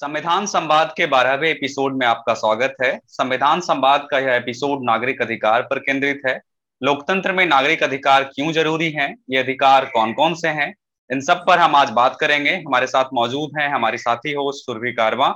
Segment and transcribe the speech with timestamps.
[0.00, 5.22] संविधान संवाद के बारहवें एपिसोड में आपका स्वागत है। संविधान संवाद का यह एपिसोड नागरिक
[5.22, 6.40] अधिकार पर केंद्रित है।
[6.82, 9.16] लोकतंत्र में नागरिक अधिकार क्यों ज़रूरी हैं?
[9.30, 10.74] ये अधिकार कौन कौन से हैं?
[11.12, 14.92] इन सब पर हम आज बात करेंगे। हमारे साथ मौजूद हैं हमारे साथी होस्ट सुरभि
[14.92, 15.28] कारवा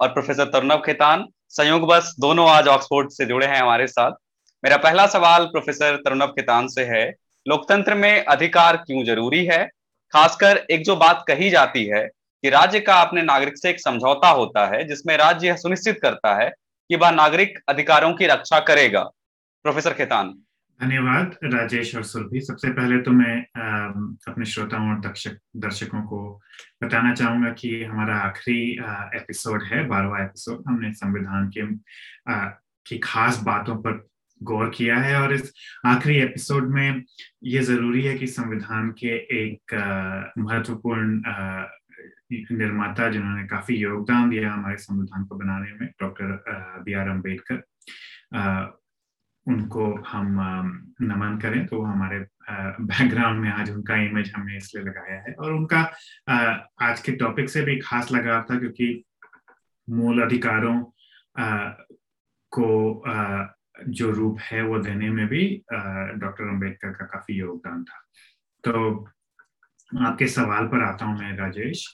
[0.00, 4.12] और प्रोफेसर तरुणव खेतान। संयोग बस दोनों आज ऑक्सफोर्ड से जुड़े हैं हमारे साथ।
[4.64, 7.14] मेरा पहला सवाल प्रोफेसर तरुणव खेतान से है,
[7.48, 9.64] लोकतंत्र में अधिकार क्यों ज़रूरी है?
[10.12, 12.08] खासकर एक जो बात कही जाती है
[12.44, 16.34] कि राज्य का अपने नागरिक से एक समझौता होता है जिसमें राज्य यह सुनिश्चित करता
[16.42, 16.48] है
[16.90, 19.02] कि वह नागरिक अधिकारों की रक्षा करेगा।
[19.64, 20.28] प्रोफेसर खेतान।
[20.80, 23.36] धन्यवाद राजेश और सुरभि। सबसे पहले तो मैं
[24.28, 26.20] अपने श्रोताओं और दर्शक दर्शकों को
[26.82, 28.70] बताना चाहूँगा कि हमारा आखिरी
[29.16, 31.66] एपिसोड है बारहवा एपिसोड। हमने संविधान के
[32.32, 32.44] आ,
[32.86, 34.06] की खास बातों पर
[34.40, 35.52] गौर किया है और इस
[35.86, 37.02] आखिरी एपिसोड में
[37.44, 39.74] ये ज़रूरी है कि संविधान के एक
[40.38, 41.22] महत्वपूर्ण
[42.30, 48.78] निर्माता जिन्होंने काफ़ी योगदान दिया हमारे संविधान को बनाने में, डॉक्टर बी आर अंबेडकर
[49.46, 50.36] उनको हम
[51.02, 52.18] नमन करें तो हमारे
[52.50, 55.80] बैकग्राउंड में आज उनका इमेज हमने इसलिए लगाया है। और उनका
[56.82, 59.04] आज के टॉपिक से भी खास लगाव था क्योंकि
[59.88, 60.76] मूल अधिकारों
[62.52, 63.02] को
[63.88, 65.42] जो रूप है वो देने में भी
[65.72, 68.04] डॉक्टर अंबेडकर का काफ़ी योगदान था।
[68.64, 69.04] तो
[69.92, 71.86] आपके सवाल पर आता हूँ मैं, राजेश।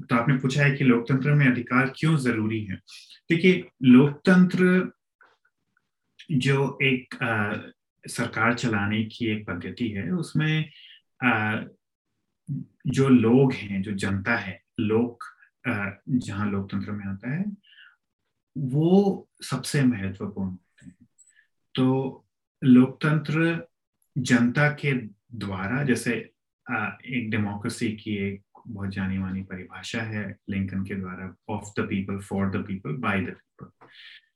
[0.00, 2.76] तो आपने पूछा है कि लोकतंत्र में अधिकार क्यों ज़रूरी है?
[3.30, 4.92] देखिए लोकतंत्र
[6.32, 7.56] जो एक आ,
[8.08, 10.70] सरकार चलाने की एक पद्धति है उसमें
[11.24, 11.60] आ,
[12.86, 15.24] जो लोग हैं जो जनता है लोक
[16.08, 17.44] जहाँ लोकतंत्र में आता है
[18.58, 21.06] वो सबसे महत्वपूर्ण होते हैं।
[21.74, 22.26] तो
[22.64, 23.66] लोकतंत्र
[24.18, 24.92] जनता के
[25.34, 26.14] द्वारा जैसे
[27.06, 32.18] एक डेमोक्रेसी की एक बहुत जानी मानी परिभाषा है लिंकन के द्वारा of the people
[32.18, 33.70] for the people by the people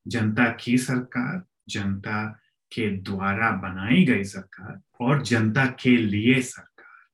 [0.06, 2.40] जनता की सरकार जनता
[2.72, 7.06] के द्वारा बनाई गई सरकार और जनता के लिए सरकार।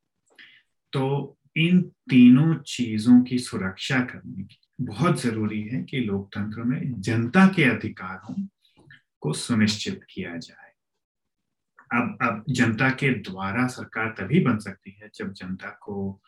[0.93, 7.47] तो इन तीनों चीज़ों की सुरक्षा करने की बहुत ज़रूरी है कि लोकतंत्र में जनता
[7.47, 8.47] के अधिकारों
[9.21, 10.73] को सुनिश्चित किया जाए।
[11.93, 16.21] अब अब जनता के द्वारा सरकार तभी बन सकती है जब जनता को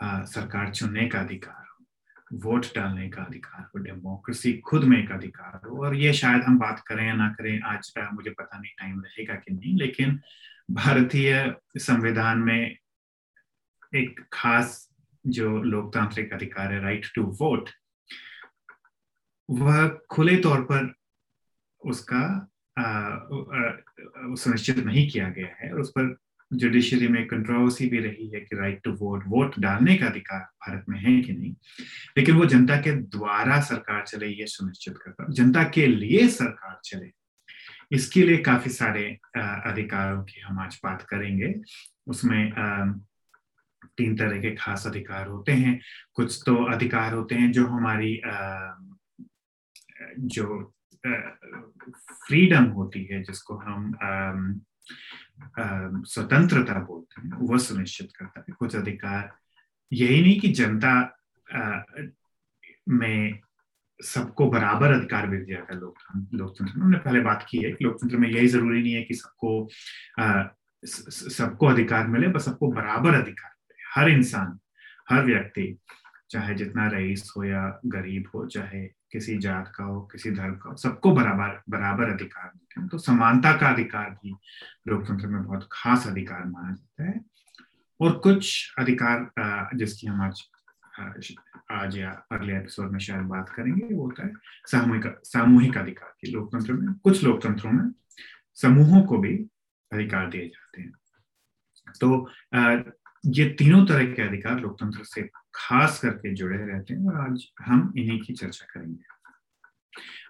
[0.00, 5.12] आ, सरकार चुनने का अधिकार हो वोट डालने का अधिकार हो डेमोक्रेसी खुद में एक
[5.12, 8.70] अधिकार हो और ये शायद हम बात करें या ना करें आज मुझे पता नहीं
[8.78, 10.20] टाइम रहेगा कि नहीं लेकिन
[10.70, 12.76] भारतीय संविधान में
[13.94, 14.88] एक खास
[15.26, 17.70] जो लोकतांत्रिक अधिकार है राइट टू वोट
[19.50, 20.92] वह खुले तौर पर
[21.82, 22.24] उसका
[24.36, 26.16] सुनिश्चित नहीं किया गया है और उस पर
[26.50, 30.84] जुडिशरी में कंट्रोवर्सी भी रही है कि राइट टू वोट वोट डालने का अधिकार भारत
[30.88, 31.54] में है कि नहीं।
[32.16, 37.10] लेकिन वो जनता के द्वारा सरकार चले, ये सुनिश्चित करता जनता के लिए सरकार चले,
[37.92, 39.04] इसके लिए काफ़ी सारे
[39.36, 41.54] अधिकारों की हम आज बात करेंगे।
[42.06, 42.52] उसमें
[43.98, 45.78] तीन तरह के खास अधिकार होते हैं।
[46.14, 48.20] कुछ तो अधिकार होते हैं जो हमारी
[50.28, 50.74] जो
[52.26, 53.92] फ्रीडम होती है, जिसको हम
[56.06, 59.30] स्वतंत्रता बोलते हैं वह सुनिश्चित करता है कुछ अधिकार
[59.92, 60.92] यही नहीं कि जनता
[62.88, 63.40] में
[64.02, 68.28] सबको बराबर अधिकार मिल जाएगा लोकतंत्र लोकतंत्र में हमने पहले बात की है लोकतंत्र में
[68.28, 69.68] यही ज़रूरी नहीं है कि सबको
[71.30, 74.58] सबको अधिकार मिले बस सबको बराबर अधिकार मिले हर इंसान
[75.10, 75.78] हर व्यक्ति
[76.30, 80.70] चाहे जितना रईस हो या गरीब हो, चाहे किसी जात का हो, किसी धर्म का
[80.70, 84.34] हो, सबको बराबर बराबर अधिकार मिलते हैं। तो समानता का अधिकार भी
[84.88, 87.20] लोकतंत्र में बहुत खास अधिकार माना जाता है।
[88.00, 89.30] और कुछ अधिकार
[89.74, 90.42] जिसकी हम आज
[91.70, 94.32] आज या अगले एपिसोड में शायद बात करेंगे, वो होता है
[94.66, 97.90] सामूहिक सामूहिक अधिकार की लोकतंत्र में। कुछ लोकतंत्रों में
[98.54, 99.34] समूहों को भी
[99.92, 100.92] अधिकार दिए जाते हैं।
[102.00, 102.30] तो
[103.26, 107.94] ये तीनों तरह के अधिकार लोकतंत्र से खास करके जुड़े रहते हैं और आज हम
[107.98, 109.04] इन्हीं की चर्चा करेंगे।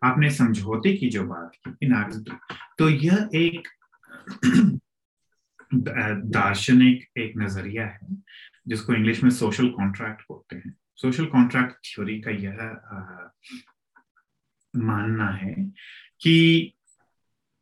[0.05, 2.41] आपने समझौते की जो बात की नागरिक
[2.79, 3.69] तो यह एक
[6.25, 8.23] दार्शनिक एक नज़रिया है
[8.69, 12.59] जिसको इंग्लिश में सोशल कॉन्ट्रैक्ट बोलते हैं। सोशल कॉन्ट्रैक्ट थ्योरी का यह
[12.93, 13.31] आ,
[14.77, 15.55] मानना है
[16.21, 16.73] कि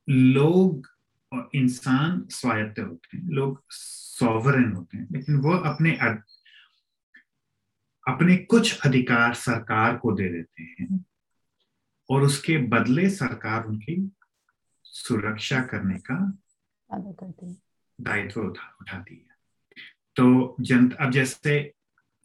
[0.09, 0.96] लोग
[1.37, 5.91] और इंसान स्वायत्त होते हैं लोग सॉवरन होते हैं लेकिन वो अपने
[8.05, 11.05] अपने कुछ अधिकार सरकार को दे देते हैं
[12.11, 13.97] और उसके बदले सरकार उनकी
[14.85, 16.19] सुरक्षा करने का
[18.01, 19.35] दायित्व उठा उठाती है।
[20.17, 21.61] तो जन अब जैसे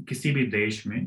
[0.10, 1.02] किसी भी देश में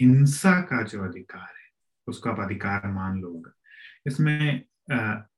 [0.00, 1.70] हिंसा का जो अधिकार है
[2.06, 3.50] उसको आप अधिकार मान लोगे।
[4.06, 4.62] इसमें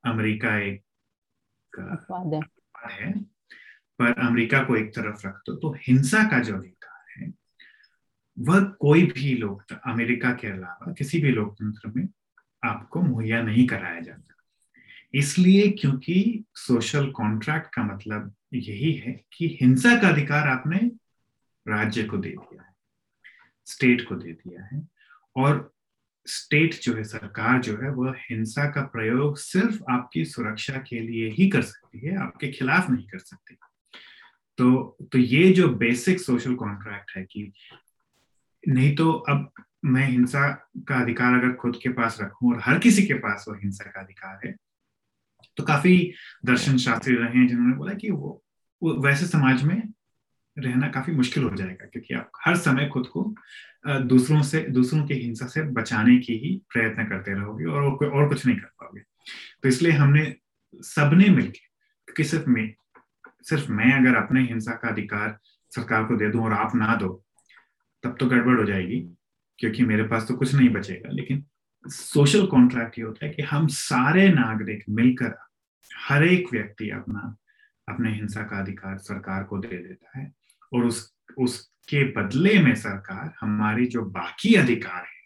[0.04, 0.82] अमेरिका एक
[1.82, 2.40] अपवाद है।
[2.90, 3.12] है,
[3.98, 7.32] पर अमेरिका को एक तरफ़ रख दो तो हिंसा का जो अधिकार है,
[8.38, 12.08] वह कोई भी लोक अमेरिका के अलावा किसी भी लोकतंत्र में
[12.64, 14.34] आपको मुहैया नहीं कराया जाता।
[15.14, 20.78] इसलिए क्योंकि सोशल कॉन्ट्रैक्ट का मतलब यही है कि हिंसा का अधिकार आपने
[21.66, 22.72] राज्य को दे दिया है
[23.66, 24.88] स्टेट को दे दिया है,
[25.36, 25.73] और
[26.26, 31.30] स्टेट जो है सरकार जो है वह हिंसा का प्रयोग सिर्फ़ आपकी सुरक्षा के लिए
[31.30, 33.56] ही कर सकती है आपके खिलाफ नहीं कर सकती।
[34.58, 37.52] तो तो ये जो बेसिक सोशल कॉन्ट्रैक्ट है कि
[38.68, 39.52] नहीं तो अब
[39.84, 40.48] मैं हिंसा
[40.88, 44.00] का अधिकार अगर खुद के पास रखूँ और हर किसी के पास वो हिंसा का
[44.00, 44.54] अधिकार है
[45.56, 48.44] तो काफ़ी दर्शन शास्त्री रहे हैं जिन्होंने बोला कि वो,
[48.82, 49.82] वो वैसे समाज में
[50.56, 53.34] रहना काफ़ी मुश्किल हो जाएगा, क्योंकि आप हर समय खुद को
[54.04, 58.46] दूसरों से, दूसरों की हिंसा से बचाने की ही प्रयत्न करते रहोगे और और कुछ
[58.46, 59.00] नहीं कर पाओगे।
[59.62, 60.34] तो इसलिए हमने
[60.74, 61.58] सबने मिलकर
[62.08, 62.72] क्योंकि सिर्फ़ मैं
[63.44, 65.38] सिर्फ़ मैं अगर अपने हिंसा का अधिकार
[65.72, 67.08] सरकार को दे दूँ और आप ना दो,
[68.04, 69.00] तब तो गड़बड़ हो जाएगी,
[69.58, 71.44] क्योंकि मेरे पास तो कुछ नहीं बचेगा। लेकिन
[71.84, 75.34] सोशल कॉन्ट्रैक्ट ये होता है कि हम सारे नागरिक मिलकर,
[75.90, 77.36] हर एक व्यक्ति अपना,
[77.88, 80.32] अपने हिंसा का अधिकार सरकार को दे देता है।
[80.72, 85.22] और उस, उसके बदले में सरकार हमारी जो बाकी अधिकार है,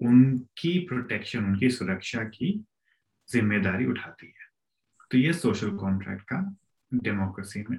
[0.00, 2.52] उनकी प्रोटेक्शन उनकी सुरक्षा की
[3.28, 4.48] ज़िम्मेदारी उठाती है।
[5.10, 6.40] तो ये सोशल कॉन्ट्रैक्ट का
[6.92, 7.78] डेमोक्रेसी में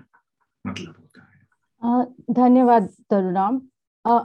[0.66, 3.62] मतलब होता है। धन्यवाद तरुणाम।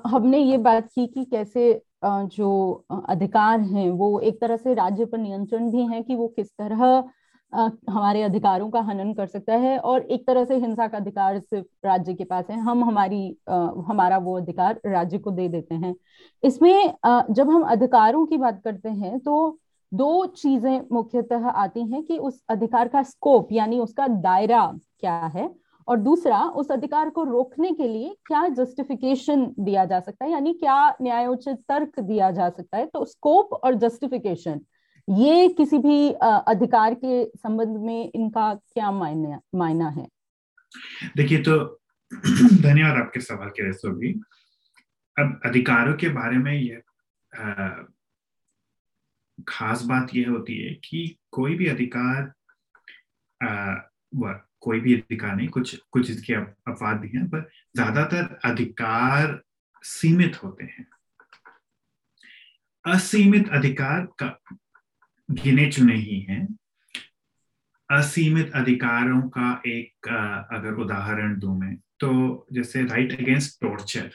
[0.06, 2.49] हमने ये बात की कि कैसे जो
[3.09, 7.00] अधिकार हैं, वो एक तरह से राज्य पर नियंत्रण भी है कि वो किस तरह
[7.52, 11.66] हमारे अधिकारों का हनन कर सकता है और एक तरह से हिंसा का अधिकार सिर्फ़
[11.87, 15.94] राज्य के पास है। हम हमारी हमारा वो अधिकार राज्य को दे देते हैं।
[16.43, 19.58] इसमें जब हम अधिकारों की बात करते हैं तो
[19.93, 24.66] दो चीज़ें मुख्यतः आती हैं कि उस अधिकार का स्कोप यानी उसका दायरा
[25.00, 25.49] क्या है
[25.88, 30.52] और दूसरा, उस अधिकार को रोकने के लिए क्या जस्टिफिकेशन दिया जा सकता है, यानी
[30.54, 34.60] क्या न्यायोचित तर्क दिया जा सकता है। तो स्कोप और जस्टिफिकेशन
[35.08, 40.08] ये किसी भी अधिकार के संबंध में इनका क्या मायने मायना है?
[41.17, 41.81] देखिए तो
[42.62, 44.12] धन्यवाद आपके सवाल के लिए भी
[45.19, 46.82] अब अधिकारों के बारे में यह
[49.49, 52.32] खास बात यह होती है कि कोई भी अधिकार
[53.49, 53.75] आ,
[54.61, 59.43] कोई भी अधिकार नहीं कुछ कुछ इसके अपवाद भी हैं पर ज़्यादातर अधिकार
[59.82, 60.87] सीमित होते हैं।
[62.85, 64.38] असीमित अधिकार का
[65.28, 66.46] गिने चुने ही हैं।
[67.90, 70.08] असीमित अधिकारों का एक
[70.52, 74.11] अगर उदाहरण दू मैं तो जैसे राइट अगेंस्ट टॉर्चर।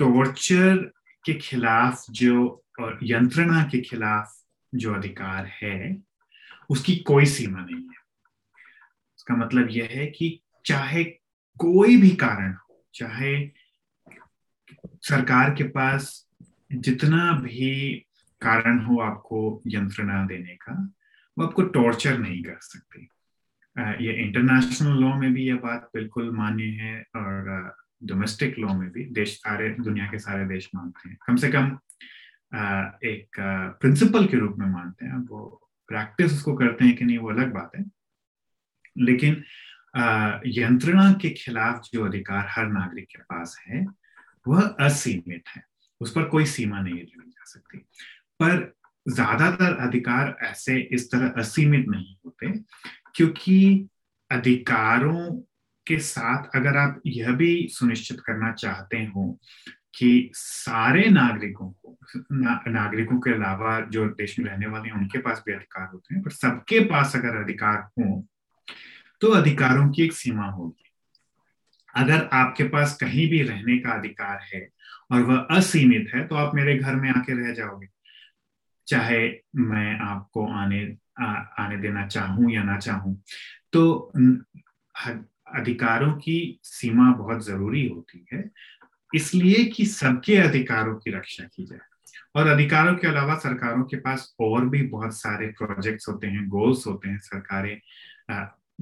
[0.00, 0.76] टॉर्चर
[1.24, 4.36] के खिलाफ जो, और यंत्रणा के खिलाफ
[4.72, 5.96] जो अधिकार है,
[6.70, 7.98] उसकी कोई सीमा नहीं है।
[9.18, 13.48] उसका मतलब यह है कि चाहे कोई भी कारण हो, चाहे
[15.02, 16.28] सरकार के पास
[16.72, 18.06] जितना भी
[18.42, 20.74] कारण हो आपको यंत्रणा देने का,
[21.38, 23.08] वो आपको टॉर्चर नहीं कर सकती।
[24.04, 29.04] ये इंटरनेशनल लॉ में भी यह बात बिल्कुल मान्य है और डोमेस्टिक लॉ में भी
[29.04, 31.78] देश सारे, दुनिया के सारे देश मानते हैं। कम से कम
[33.04, 33.36] एक
[33.80, 37.52] प्रिंसिपल के रूप में मानते हैं। वो प्रैक्टिस उसको करते हैं कि नहीं वो अलग
[37.52, 37.84] बात है।
[38.98, 39.42] लेकिन
[40.46, 43.86] यंत्रणा के खिलाफ जो अधिकार हर नागरिक के पास है,
[44.48, 45.62] वह असीमित है।
[46.00, 47.78] उस पर कोई सीमा नहीं लगी जा सकती।
[48.42, 48.74] पर
[49.06, 52.52] ज़्यादातर अधिकार ऐसे इस तरह असीमित नहीं होते
[53.14, 53.88] क्योंकि
[54.30, 55.30] अधिकारों
[55.86, 59.38] के साथ अगर आप यह भी सुनिश्चित करना चाहते हो
[59.94, 61.98] कि सारे नागरिकों को
[62.32, 66.14] ना, नागरिकों के अलावा जो देश में रहने वाले हैं उनके पास भी अधिकार होते
[66.14, 68.26] हैं पर सबके पास अगर अधिकार हो
[69.22, 70.84] तो अधिकारों की एक सीमा होगी।
[71.94, 74.68] अगर आपके पास कहीं भी रहने का अधिकार है
[75.12, 77.86] और वह असीमित है तो आप मेरे घर में आके रह जाओगे।
[78.90, 81.24] चाहे मैं आपको आने आ,
[81.58, 83.22] आने देना चाहूँ या ना चाहूँ
[83.72, 83.82] तो
[85.56, 88.50] अधिकारों की सीमा बहुत ज़रूरी होती है।
[89.14, 91.78] इसलिए कि सबके अधिकारों की रक्षा की जाए।
[92.36, 96.86] और अधिकारों के अलावा सरकारों के पास और भी बहुत सारे प्रोजेक्ट्स होते हैं गोल्स
[96.86, 97.80] होते हैं। सरकारें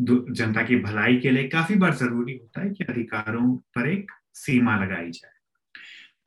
[0.00, 4.76] जनता की भलाई के लिए काफ़ी बार ज़रूरी होता है कि अधिकारों पर एक सीमा
[4.84, 5.32] लगाई जाए।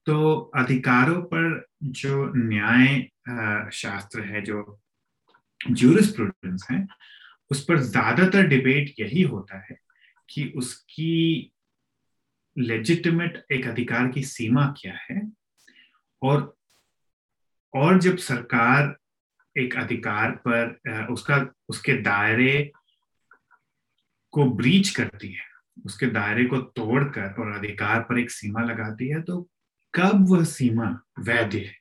[0.06, 3.11] तो अधिकारों पर जो न्याय
[3.74, 4.80] शास्त्र है, जो
[5.62, 6.86] जूरिस्प्रूडेंस है,
[7.52, 9.78] उस पर ज़्यादातर डिबेट यही होता है
[10.30, 11.52] कि उसकी
[12.56, 15.22] लेजिटिमेट एक अधिकार की सीमा क्या है
[16.22, 16.54] और
[17.74, 18.96] और जब सरकार
[19.56, 21.38] एक अधिकार पर उसका,
[21.70, 22.72] उसके दायरे
[24.34, 25.46] को ब्रीच करती है,
[25.86, 29.42] उसके दायरे को तोड़कर और अधिकार पर एक सीमा लगाती है तो
[29.94, 31.81] कब वह सीमा वैध है?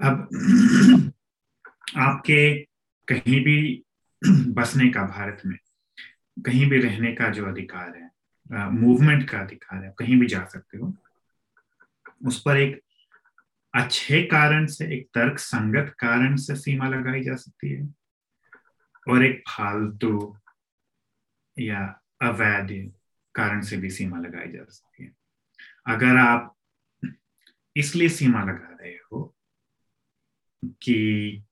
[0.00, 0.28] अब
[1.96, 2.54] आपके
[3.08, 3.84] कहीं भी
[4.52, 5.56] बसने का, भारत में
[6.36, 10.78] कहीं भी रहने का जो अधिकार है मूवमेंट का अधिकार है, कहीं भी जा सकते
[10.78, 10.92] हो,
[12.26, 12.80] उस पर एक
[13.74, 17.88] अच्छे कारण से, एक तर्क संगत कारण से सीमा लगाई जा सकती है
[19.08, 20.36] और एक फालतू
[21.58, 21.80] या
[22.22, 22.70] अवैध
[23.34, 25.12] कारण से भी सीमा लगाई जा सकती है।
[25.86, 26.54] अगर आप
[27.76, 29.35] इसलिए सीमा लगा रहे हो
[30.82, 31.42] कि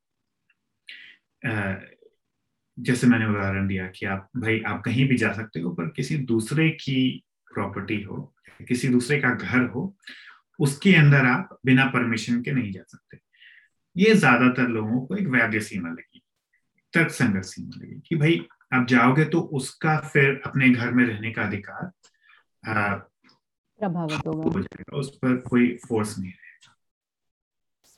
[2.79, 6.17] जैसे मैंने उदाहरण दिया कि आप भाई आप कहीं भी जा सकते हो पर किसी
[6.27, 8.35] दूसरे की प्रॉपर्टी हो
[8.69, 9.97] किसी दूसरे का घर हो
[10.59, 13.19] उसके अंदर आप बिना परमिशन के नहीं जा सकते।
[13.97, 16.23] ये ज़्यादातर लोगों को एक वैध सीमा लगी
[16.93, 18.41] तर्क संगत सीमा लगी कि भाई
[18.73, 21.91] आप जाओगे तो उसका फिर अपने घर में रहने का अधिकार
[23.81, 26.44] प्रभावित होगा। हो जाएगा उस पर कोई फोर्स नहीं रहेगा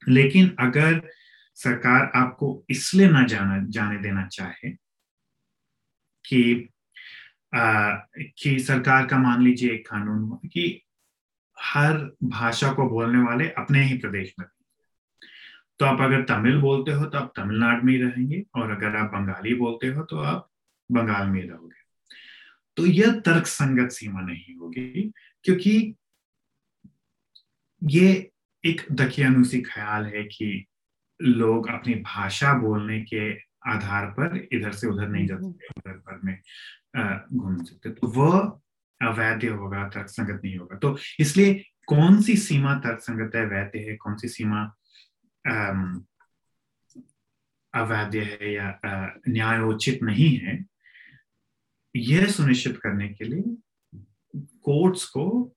[0.08, 1.10] लेकिन अगर
[1.54, 4.70] सरकार आपको इसलिए ना जाना जाने देना चाहे
[6.28, 6.68] कि
[7.54, 7.90] आ,
[8.38, 10.82] कि सरकार का मान लीजिए एक कानून कि
[11.62, 14.46] हर भाषा को बोलने वाले अपने ही प्रदेश में
[15.78, 19.10] तो आप अगर तमिल बोलते हो तो आप तमिलनाडु में ही रहेंगे और अगर आप
[19.10, 20.50] बंगाली बोलते हो तो आप
[20.92, 21.76] बंगाल में ही रहोगे।
[22.76, 25.12] तो यह तर्क संगत सीमा नहीं होगी
[25.44, 25.94] क्योंकि
[27.84, 28.30] ये
[28.66, 30.66] एक दकियानुसी ख्याल है कि
[31.20, 33.32] लोग अपनी भाषा बोलने के
[33.70, 36.38] आधार पर इधर से उधर नहीं जा हम्म। सकते उधर पर में
[37.38, 38.38] घूम सकते। तो वह
[39.00, 41.54] अवैध होगा तर्क संगत नहीं होगा। तो इसलिए
[41.86, 43.96] कौन सी सीमा तर्क संगत है वैध है?
[43.96, 44.62] कौन सी सीमा
[47.74, 48.80] अवैध है या
[49.28, 50.64] न्यायोचित नहीं है?
[51.96, 53.56] यह सुनिश्चित करने के लिए
[54.62, 55.55] कोर्ट्स को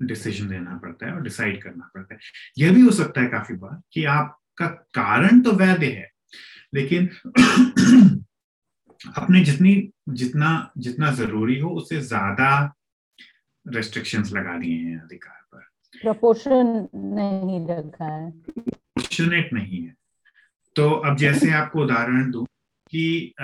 [0.00, 2.20] डिसीज़न देना पड़ता है और डिसाइड करना पड़ता है।
[2.58, 6.10] यह भी हो सकता है काफ़ी बार कि आपका कारण तो वैध है
[6.74, 7.08] लेकिन
[9.16, 9.72] अपने जितनी
[10.08, 10.48] जितना
[10.78, 12.48] जितना ज़रूरी हो उससे ज़्यादा
[13.66, 15.60] रेस्ट्रिक्शंस लगा दिए हैं अधिकार पर।
[16.00, 19.94] प्रोपोर्शन नहीं रखा है। प्रोपोर्शनेट नहीं है।
[20.76, 22.44] तो अब जैसे आपको उदाहरण दूँ
[22.90, 23.34] कि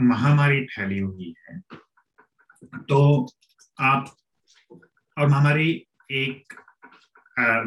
[0.00, 1.58] महामारी फैली हुई है
[2.88, 3.00] तो
[3.78, 4.14] आप
[5.16, 5.72] और महामारी
[6.12, 6.54] एक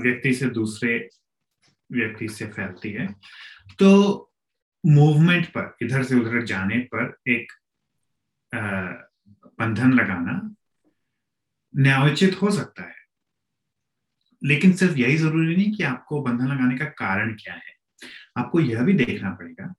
[0.01, 0.97] व्यक्ति से दूसरे
[1.91, 3.07] व्यक्ति से फैलती है।
[3.79, 3.91] तो
[4.83, 7.51] मूवमेंट पर, इधर से उधर जाने पर एक
[9.59, 10.55] बंधन लगाना
[11.73, 12.93] न्यायोचित हो सकता है।
[14.43, 17.73] लेकिन सिर्फ़ यही ज़रूरी नहीं कि आपको बंधन लगाने का कारण क्या है।
[18.37, 19.73] आपको यह भी देखना पड़ेगा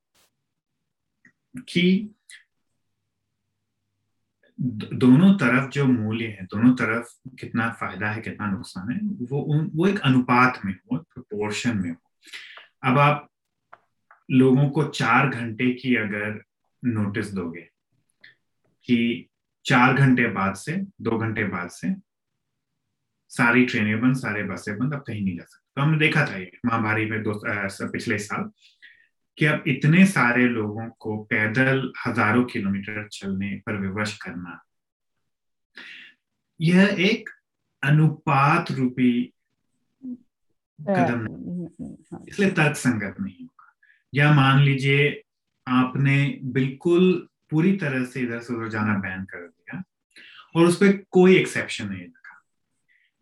[1.68, 2.14] कि
[4.60, 9.86] दोनों तरफ़ जो मूल्य है, दोनों तरफ़ कितना फ़ायदा है, कितना नुकसान है, वो वो
[9.86, 11.96] एक अनुपात में हो प्रोपोर्शन में हो।
[12.84, 13.28] अब आप
[14.30, 16.42] लोगों को चार घंटे की अगर
[16.84, 17.68] नोटिस दोगे,
[18.84, 19.28] कि
[19.64, 21.94] चार घंटे बाद से, दो घंटे बाद से
[23.28, 26.36] सारी ट्रेनें बंद, सारे बसें बंद, अब कहीं नहीं जा सकते। तो हमने देखा था
[26.36, 27.40] ये महामारी में दो
[27.92, 28.50] पिछले साल
[29.38, 34.60] कि अब इतने सारे लोगों को पैदल हज़ारों किलोमीटर चलने पर विवश करना।
[36.60, 37.30] यह एक
[37.82, 39.12] अनुपात रूपी
[40.78, 41.26] कदम
[42.12, 43.74] हाँ। इसलिए तर्क संगत नहीं होगा।
[44.12, 45.22] या मान लीजिए
[45.66, 46.16] आपने
[46.52, 49.82] बिल्कुल पूरी तरह से इधर से उधर जाना बैन कर दिया
[50.54, 52.42] और उस पर कोई एक्सेप्शन नहीं रखा।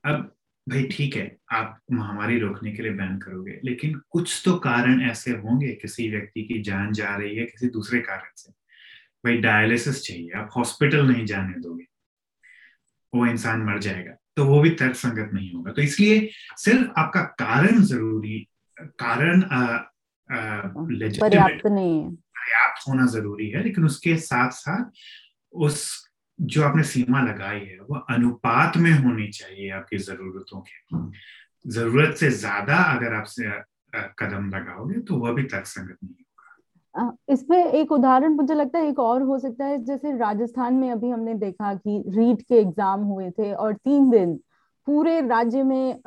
[0.05, 0.35] अब
[0.67, 5.31] भाई ठीक है आप महामारी रोकने के लिए बैन करोगे लेकिन कुछ तो कारण ऐसे
[5.31, 8.53] होंगे किसी व्यक्ति की जान जा रही है किसी दूसरे कारण से।
[9.25, 11.85] भाई डायलिसिस चाहिए आप हॉस्पिटल नहीं जाने दोगे
[13.13, 17.23] वो इंसान मर जाएगा तो वो भी तर्क संगत नहीं होगा। तो इसलिए सिर्फ़ आपका
[17.41, 18.39] कारण ज़रूरी
[18.77, 19.43] कारण
[20.31, 24.91] पर्याप्त नहीं है। पर्याप्त होना ज़रूरी है लेकिन उसके साथ साथ
[25.53, 26.04] उस
[26.39, 32.31] जो आपने सीमा लगाई है, वो अनुपात में होनी चाहिए आपकी जरूरतों के ज़रूरत से
[32.33, 33.51] ज़्यादा अगर आपसे
[34.19, 36.23] कदम लगाओगे तो वह भी तक संगत नहीं
[37.29, 41.11] इसमें एक उदाहरण मुझे लगता है, एक और हो सकता है। जैसे राजस्थान में अभी
[41.11, 44.39] हमने देखा कि रीट के एग्ज़ाम हुए थे और तीन दिन
[44.87, 45.99] पूरे राज्य में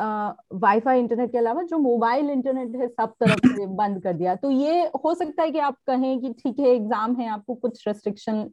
[0.54, 4.52] वाईफाई इंटरनेट के अलावा जो मोबाइल इंटरनेट है सब तरफ़ से बंद कर दिया। तो
[4.52, 8.50] ये हो सकता है कि आप कहें कि ठीक है एग्ज़ाम है आपको कुछ रेस्ट्रिक्शन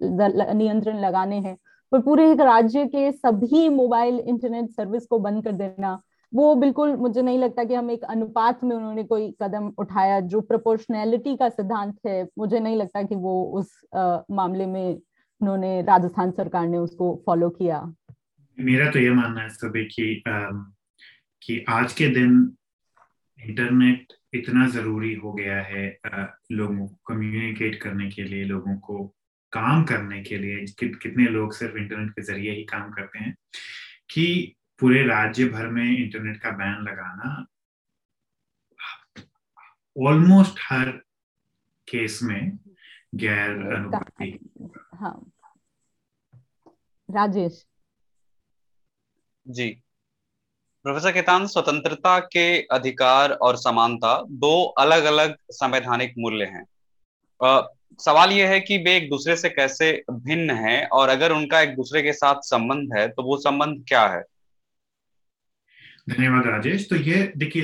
[0.57, 1.57] नियंत्रण लगाने हैं
[1.93, 6.01] पर पूरे एक राज्य के सभी मोबाइल इंटरनेट सर्विस को बंद कर देना
[6.33, 10.41] वो बिल्कुल मुझे नहीं लगता कि हम एक अनुपात में उन्होंने कोई कदम उठाया। जो
[10.41, 14.95] प्रोपोर्शनैलिटी का सिद्धांत है मुझे नहीं लगता कि वो उस आ, मामले में
[15.41, 17.79] उन्होंने राजस्थान सरकार ने उसको फॉलो किया।
[18.59, 20.23] मेरा तो ये मानना है सभी कि
[21.43, 22.57] कि आज के दिन
[23.41, 25.99] इंटरनेट इतना ज़रूरी हो गया है
[26.53, 29.17] लोगों को कम्युनिकेट करने के लिए लोगों को
[29.53, 33.37] काम करने के लिए कि, कितने लोग सिर्फ़ इंटरनेट के ज़रिए ही काम करते हैं
[34.11, 37.47] कि पूरे राज्य भर में इंटरनेट का बैन लगाना
[40.09, 40.91] ऑलमोस्ट हर
[41.89, 42.59] केस में
[43.15, 44.39] गैर अनुपति
[44.95, 45.33] हाँ।
[47.11, 47.67] राजेश।
[49.47, 49.69] जी।
[50.85, 56.65] प्रोफेसर केतान, स्वतंत्रता के अधिकार और समानता दो अलग अलग संवैधानिक मूल्य हैं।
[58.01, 61.75] सवाल यह है कि वे एक दूसरे से कैसे भिन्न हैं और अगर उनका एक
[61.77, 64.23] दूसरे के साथ संबंध है तो वो संबंध क्या है?
[66.09, 67.63] धन्यवाद राजेश। तो ये देखिए,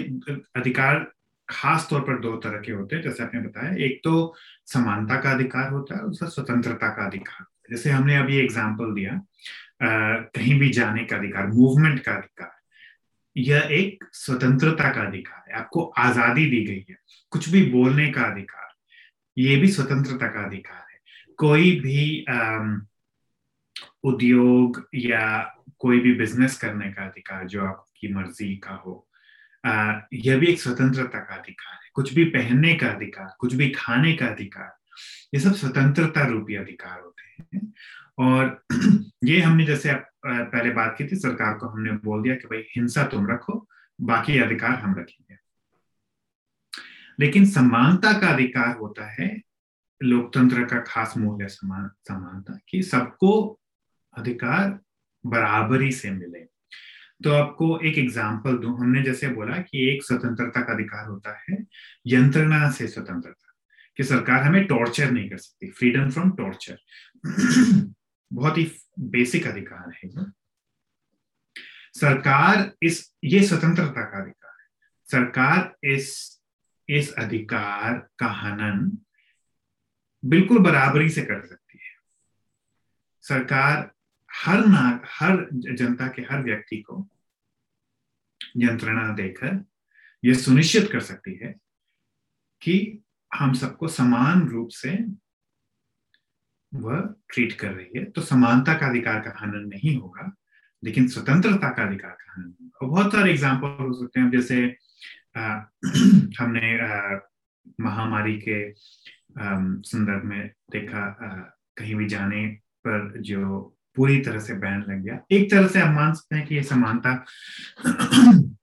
[0.57, 1.07] अधिकार
[1.49, 4.35] खास तौर पर दो तरह के होते हैं, जैसे आपने बताया। एक तो
[4.67, 9.21] समानता का अधिकार होता है दूसरा स्वतंत्रता का अधिकार। जैसे हमने अभी एग्ज़ाम्पल दिया
[9.81, 12.51] कहीं भी जाने का अधिकार मूवमेंट का अधिकार,
[13.37, 16.97] यह एक स्वतंत्रता का अधिकार है। आपको आज़ादी दी गई है।
[17.33, 18.69] कुछ भी बोलने का अधिकार,
[19.37, 20.99] ये भी स्वतंत्रता का अधिकार है।
[21.39, 22.25] कोई भी
[24.05, 25.41] उद्योग या
[25.79, 29.07] कोई भी बिज़नेस करने का अधिकार जो आपकी मर्ज़ी का हो
[30.15, 34.13] यह भी एक स्वतंत्रता का अधिकार है। कुछ भी पहनने का अधिकार, कुछ भी खाने
[34.13, 34.77] का अधिकार
[35.35, 37.73] ये सब स्वतंत्रता रूपी अधिकार होते हैं
[38.19, 38.65] और
[39.25, 39.95] ये हमने जैसे
[40.27, 43.69] पहले बात की थी, सरकार को हमने बोल दिया कि भाई हिंसा तुम रखो,
[44.01, 45.37] बाकी अधिकार हम रखेंगे।
[47.21, 49.43] लेकिन समानता का अधिकार होता है,
[50.03, 53.61] लोकतंत्र का खास मूल्य समान, समानता, कि सबको
[54.17, 54.81] अधिकार
[55.27, 56.41] बराबरी से मिले।
[57.25, 61.67] तो आपको एक एग्ज़ाम्पल दू, हमने जैसे बोला कि एक स्वतंत्रता का अधिकार होता है,
[62.07, 63.40] यंत्रणा से स्वतंत्रता।
[64.01, 66.79] कि सरकार हमें टॉर्चर नहीं कर सकती फ्रीडम फ्रॉम टॉर्चर
[68.33, 70.33] बहुत ही बेसिक अधिकार है
[71.95, 74.69] सरकार इस, ये स्वतंत्रता का अधिकार है।
[75.05, 76.41] सरकार इस
[76.89, 78.99] इस अधिकार का हनन
[80.25, 81.95] बिल्कुल बराबरी से कर सकती है।
[83.23, 83.93] सरकार
[84.37, 87.09] हर नाग हर जनता के, हर व्यक्ति को
[88.57, 89.65] यंत्रणा देकर
[90.25, 91.55] यह सुनिश्चित कर सकती है
[92.63, 93.03] कि
[93.35, 94.99] हम सबको समान रूप से
[96.75, 100.37] वह ट्रीट कर रही है। तो समानता का अधिकार का हनन नहीं होगा
[100.85, 104.77] लेकिन स्वतंत्रता का अधिकार का हनन होगा। बहुत सारे एग्ज़ाम्पल हो सकते हैं। जैसे
[105.37, 105.61] आ,
[106.39, 106.77] हमने
[107.81, 108.73] महामारी के
[109.89, 111.29] संदर्भ में देखा आ,
[111.77, 112.47] कहीं भी जाने
[112.87, 116.47] पर जो पूरी तरह से बैन लग गया। एक तरह से हम मान सकते हैं
[116.47, 117.25] कि ये समानता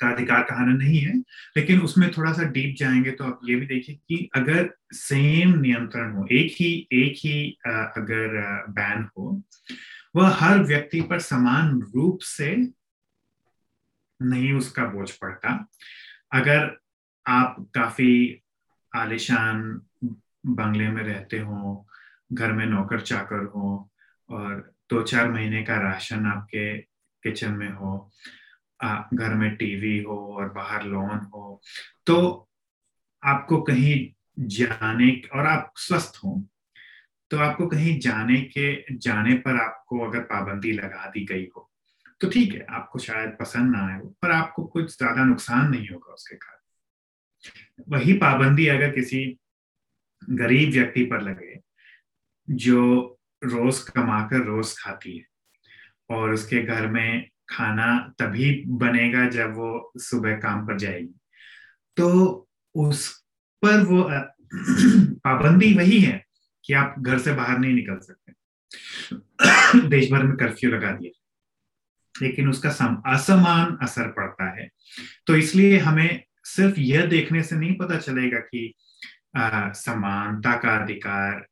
[0.00, 1.14] का अधिकार का हनन नहीं है,
[1.56, 6.12] लेकिन उसमें थोड़ा सा डीप जाएँगे तो आप ये भी देखिए कि अगर सेम नियंत्रण
[6.12, 9.42] हो, एक ही एक ही अगर बैन हो,
[10.16, 12.54] वह हर व्यक्ति पर समान रूप से
[14.20, 15.68] नहीं उसका बोझ पड़ता।
[16.32, 16.70] अगर
[17.26, 18.42] आप काफ़ी
[18.92, 19.80] आलिशान
[20.46, 21.86] बंगले में रहते हो,
[22.32, 23.90] घर में नौकर चाकर हो,
[24.30, 26.76] और दो चार महीने का राशन आपके
[27.22, 28.10] किचन में हो
[28.80, 31.60] घर में टीवी हो और बाहर लोन हो
[32.06, 32.16] तो
[33.22, 33.96] आपको कहीं
[34.38, 36.42] जाने और आप स्वस्थ हो
[37.30, 41.70] तो आपको कहीं जाने के, जाने पर आपको अगर पाबंदी लगा दी गई हो
[42.20, 46.12] तो ठीक है, आपको शायद पसंद ना आए पर आपको कुछ ज़्यादा नुकसान नहीं होगा
[46.12, 46.52] उसके कारण।
[47.88, 49.24] वही पाबंदी अगर किसी
[50.22, 51.58] गरीब व्यक्ति पर लगे,
[52.48, 55.24] जो रोज कमाकर रोज खाती है,
[56.10, 61.18] और उसके घर में खाना तभी बनेगा जब वो सुबह काम पर जाएगी।
[61.96, 63.24] तो उस
[63.62, 64.08] पर वो
[65.24, 66.24] पाबंदी वही है
[66.64, 68.32] कि आप घर से बाहर नहीं निकल सकते।
[69.88, 71.20] देश भर में कर्फ्यू लगा दिया।
[72.22, 74.68] लेकिन उसका सम, असमान असर पड़ता है।
[75.26, 78.74] तो इसलिए हमें सिर्फ़ यह देखने से नहीं पता चलेगा कि
[79.36, 81.46] समानता का अधिकार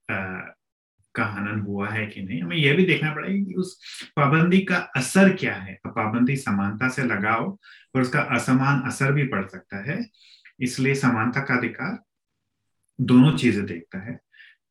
[1.14, 2.40] का हनन हुआ है कि नहीं?
[2.42, 3.76] हमें यह भी देखना पड़ेगा कि उस
[4.16, 7.46] पाबंदी का असर क्या है। पाबंदी समानता से लगाओ
[7.94, 9.98] और उसका असमान असर भी पड़ सकता है।
[10.60, 11.98] इसलिए समानता का अधिकार
[12.98, 14.18] दोनों चीज़ें देखता है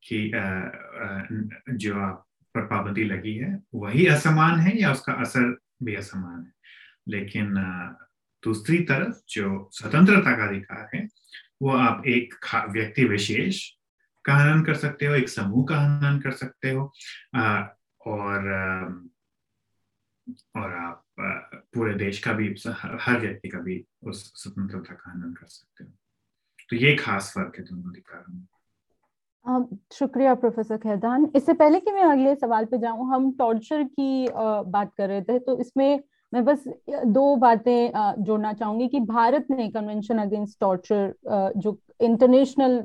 [0.04, 0.30] कि
[1.76, 2.24] जो आप
[2.54, 6.52] पर पाबंदी लगी है, वही असमान है या उसका असर भी असमान है।
[7.08, 7.54] लेकिन
[8.42, 11.06] दूसरी तरफ़ जो स्वतंत्रता का अधिकार है,
[11.62, 12.34] वो आप एक
[12.70, 13.62] व्यक्ति विशेष
[14.24, 16.92] का हनन कर सकते हो, एक समूह का हनन कर सकते हो
[18.06, 18.48] और
[20.56, 21.04] और आप
[21.74, 25.90] पूरे देश का भी हर व्यक्ति का भी उस स्वतंत्रता का आनंद कर सकते हो।
[26.68, 28.46] तो ये खास फ़र्क है दोनों अधिकारों में।
[29.92, 34.92] शुक्रिया प्रोफेसर खैदान इससे पहले कि मैं अगले सवाल पे जाऊँ, हम टॉर्चर की बात
[34.98, 37.92] कर रहे थे तो इसमें मैं बस दो बातें
[38.24, 41.14] जोड़ना चाहूँगी कि भारत ने कन्वेंशन अगेंस्ट टॉर्चर
[41.56, 42.82] जो इंटरनेशनल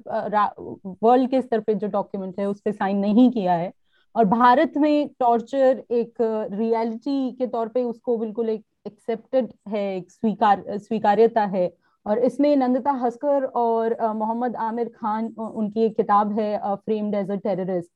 [1.03, 3.71] वर्ल्ड के स्तर पे जो डॉक्यूमेंट है, उस पर साइन नहीं किया है।
[4.15, 6.13] और भारत में टॉर्चर एक
[6.51, 11.71] रियलिटी के तौर पे उसको बिल्कुल एक एक्सेप्टेड है, एक स्वीकार, स्वीकार्यता है।
[12.05, 17.36] और इसमें नंदिता हस्कर और मोहम्मद आमिर खान उनकी एक किताब है फ्रेम्ड एज अ
[17.38, 17.89] टेररिस्ट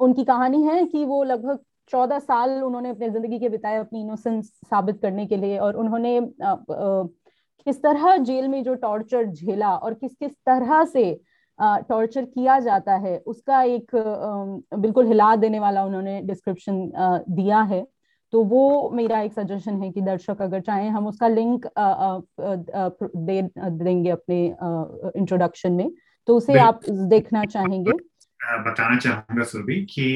[0.00, 1.58] उनकी कहानी है कि वो लगभग
[1.90, 6.20] चौदह साल उन्होंने अपने ज़िंदगी के बिताए अपनी इनोसेंस साबित करने के लिए और उन्होंने
[7.66, 11.04] किस तरह जेल में जो टॉर्चर झेला और किस किस तरह से
[11.58, 13.90] टॉर्चर किया जाता है उसका एक
[14.76, 16.90] बिल्कुल हिला देने वाला उन्होंने डिस्क्रिप्शन
[17.30, 17.86] दिया है।
[18.32, 22.18] तो वो मेरा एक सजेशन है कि दर्शक अगर चाहें हम उसका लिंक आ, आ,
[23.16, 24.44] दे देंगे अपने
[25.16, 25.90] इंट्रोडक्शन में।
[26.28, 30.06] तो उसे आप देखना चाहेंगे। बताना चाहूँगा सुरभि कि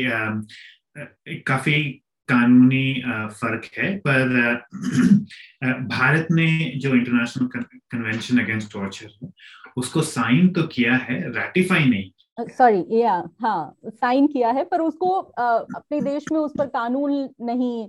[1.46, 1.82] काफ़ी
[2.28, 4.64] कानूनी फ़र्क है, पर
[5.88, 7.46] भारत ने जो इंटरनेशनल
[7.92, 9.30] कन्वेंशन अगेंस्ट टॉर्चर है,
[9.76, 12.10] उसको साइन तो किया है रेटिफाई नहीं।
[12.48, 17.88] सॉरी या हाँ साइन किया है, पर उसको अपने देश में उस पर कानून नहीं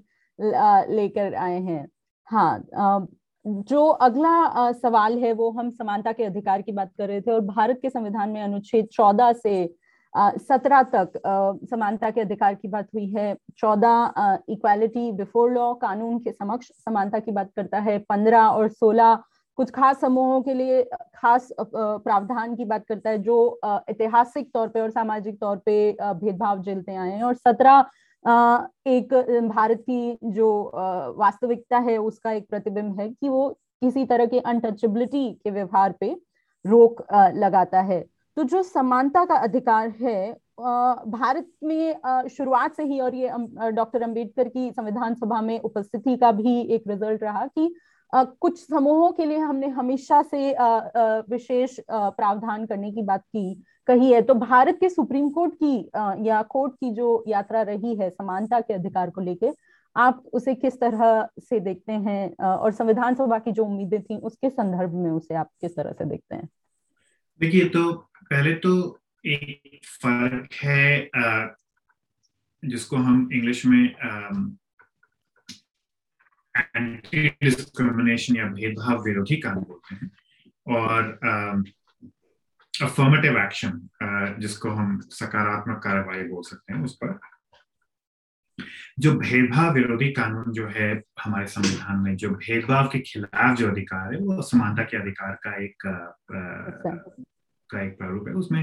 [0.95, 1.87] लेकर आए हैं।
[2.27, 3.07] हाँ
[3.45, 7.41] जो अगला सवाल है, वो हम समानता के अधिकार की बात कर रहे थे, और
[7.41, 9.65] भारत के संविधान में अनुच्छेद चौदह से
[10.13, 11.11] सत्रह तक
[11.69, 17.19] समानता के अधिकार की बात हुई है। चौदह इक्वालिटी बिफोर लॉ कानून के समक्ष समानता
[17.19, 19.19] की बात करता है। पंद्रह और सोलह
[19.57, 20.83] कुछ खास समूहों के लिए
[21.15, 26.61] खास प्रावधान की बात करता है जो ऐतिहासिक तौर पे और सामाजिक तौर पे भेदभाव
[26.61, 27.85] झेलते आए हैं। और सत्रह
[28.87, 29.13] एक
[29.47, 30.51] भारत की जो
[31.17, 33.49] वास्तविकता है उसका एक प्रतिबिंब है कि वो
[33.81, 36.15] किसी तरह के अनटचेबिलिटी के व्यवहार पे
[36.65, 37.03] रोक
[37.35, 38.05] लगाता है।
[38.39, 40.31] तो जो समानता का अधिकार है
[41.07, 43.29] भारत में शुरुआत से ही और ये
[43.71, 47.73] डॉक्टर अंबेडकर की संविधान सभा में उपस्थिति का भी एक रिज़ल्ट रहा कि
[48.13, 50.53] कुछ समूहों के लिए हमने हमेशा से
[51.29, 56.41] विशेष प्रावधान करने की बात की, कही है। तो भारत के सुप्रीम कोर्ट की या
[56.41, 59.53] कोर्ट की जो यात्रा रही है समानता के अधिकार को लेकर
[59.95, 62.35] आप उसे किस तरह से देखते हैं?
[62.37, 66.05] और संविधान सभा की जो उम्मीदें थी, उसके संदर्भ में उसे आप किस तरह से
[66.05, 66.49] देखते हैं?
[67.39, 71.11] देखिए तो पहले तो एक फ़र्क है
[72.63, 73.83] जिसको हम इंग्लिश में
[76.75, 80.11] एंटी डिस्क्रिमिनेशन या भेदभाव विरोधी कानून बोलते हैं
[80.67, 81.63] और
[82.73, 83.89] अफर्मेटिव एक्शन
[84.41, 87.19] जिसको हम सकारात्मक कार्रवाई बोल सकते हैं उस पर
[88.99, 90.91] जो भेदभाव विरोधी कानून जो है
[91.23, 95.55] हमारे संविधान में, जो भेदभाव के खिलाफ जो अधिकार है, वो समानता के अधिकार का
[95.63, 97.23] एक अच्छा।
[97.71, 98.61] का एक प्रारूप है उसमें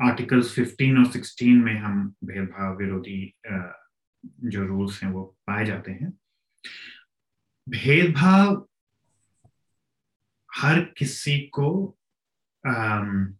[0.00, 3.34] आर्टिकल्स 15 और 16 में हम भेदभाव विरोधी
[4.44, 6.12] जो रूल्स हैं वो पाए जाते हैं।
[7.68, 8.66] भेदभाव
[10.48, 11.68] हर किसी को
[12.64, 13.36] आम,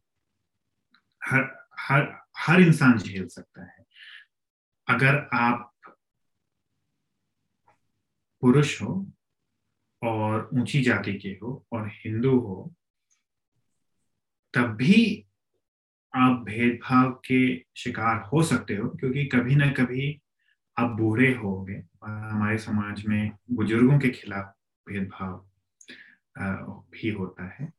[1.22, 1.42] हर
[1.80, 2.02] हर
[2.38, 3.84] हर इंसान झेल सकता है।
[4.86, 5.70] अगर आप
[8.42, 8.94] पुरुष हो
[10.02, 12.74] और ऊँची जाति के हो और हिंदू हो
[14.54, 15.26] तब भी
[16.14, 20.22] आप भेदभाव के शिकार हो सकते हो क्योंकि कभी ना कभी
[20.78, 24.54] आप बूढ़े हो गए हमारे समाज में बुज़ुर्गों के खिलाफ
[24.88, 25.48] भेदभाव
[26.90, 27.72] भी होता है।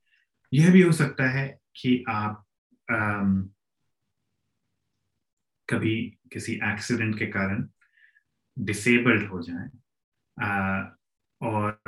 [0.54, 2.46] यह भी हो सकता है कि आप
[2.92, 3.50] आम,
[5.70, 7.68] कभी किसी एक्सीडेंट के कारण
[8.60, 9.70] डिसेबल्ड हो जाएँ
[11.42, 11.82] और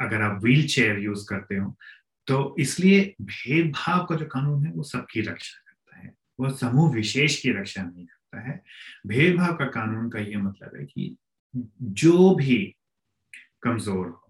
[0.00, 1.78] अगर आप व्हील चेयर यूज़ करते हो
[2.28, 7.40] तो इसलिए भेदभाव का जो कानून है, वो सबकी रक्षा करता है। वो समूह विशेष
[7.42, 8.62] की रक्षा नहीं करता है।
[9.06, 11.16] भेदभाव का कानून का ये मतलब है कि
[11.54, 12.56] जो भी
[13.62, 14.20] कमज़ोर हो,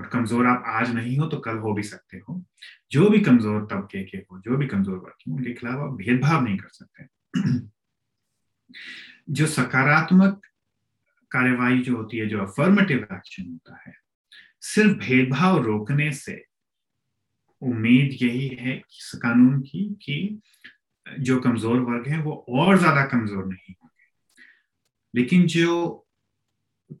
[0.00, 2.42] और कमज़ोर आप आज नहीं हो तो कल हो भी सकते हो।
[2.92, 6.44] जो भी कमज़ोर तबके के हो, जो भी कमज़ोर वर्ग के उनके खिलाफ आप भेदभाव
[6.44, 7.64] नहीं कर सकते।
[9.30, 10.40] जो सकारात्मक
[11.30, 13.94] कार्यवाही जो होती है, जो अफर्मेटिव एक्शन होता है,
[14.62, 16.44] सिर्फ़ भेदभाव रोकने से
[17.62, 20.40] उम्मीद यही है इस कानून की कि
[21.20, 26.06] जो कमज़ोर वर्ग है, वो और ज़्यादा कमज़ोर नहीं होंगे। लेकिन जो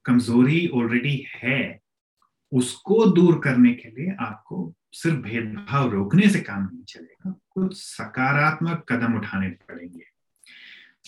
[0.04, 1.80] कमज़ोरी ऑलरेडी है,
[2.52, 8.84] उसको दूर करने के लिए आपको सिर्फ़ भेदभाव रोकने से काम नहीं चलेगा, कुछ सकारात्मक
[8.88, 10.04] कदम उठाने पड़ेंगे।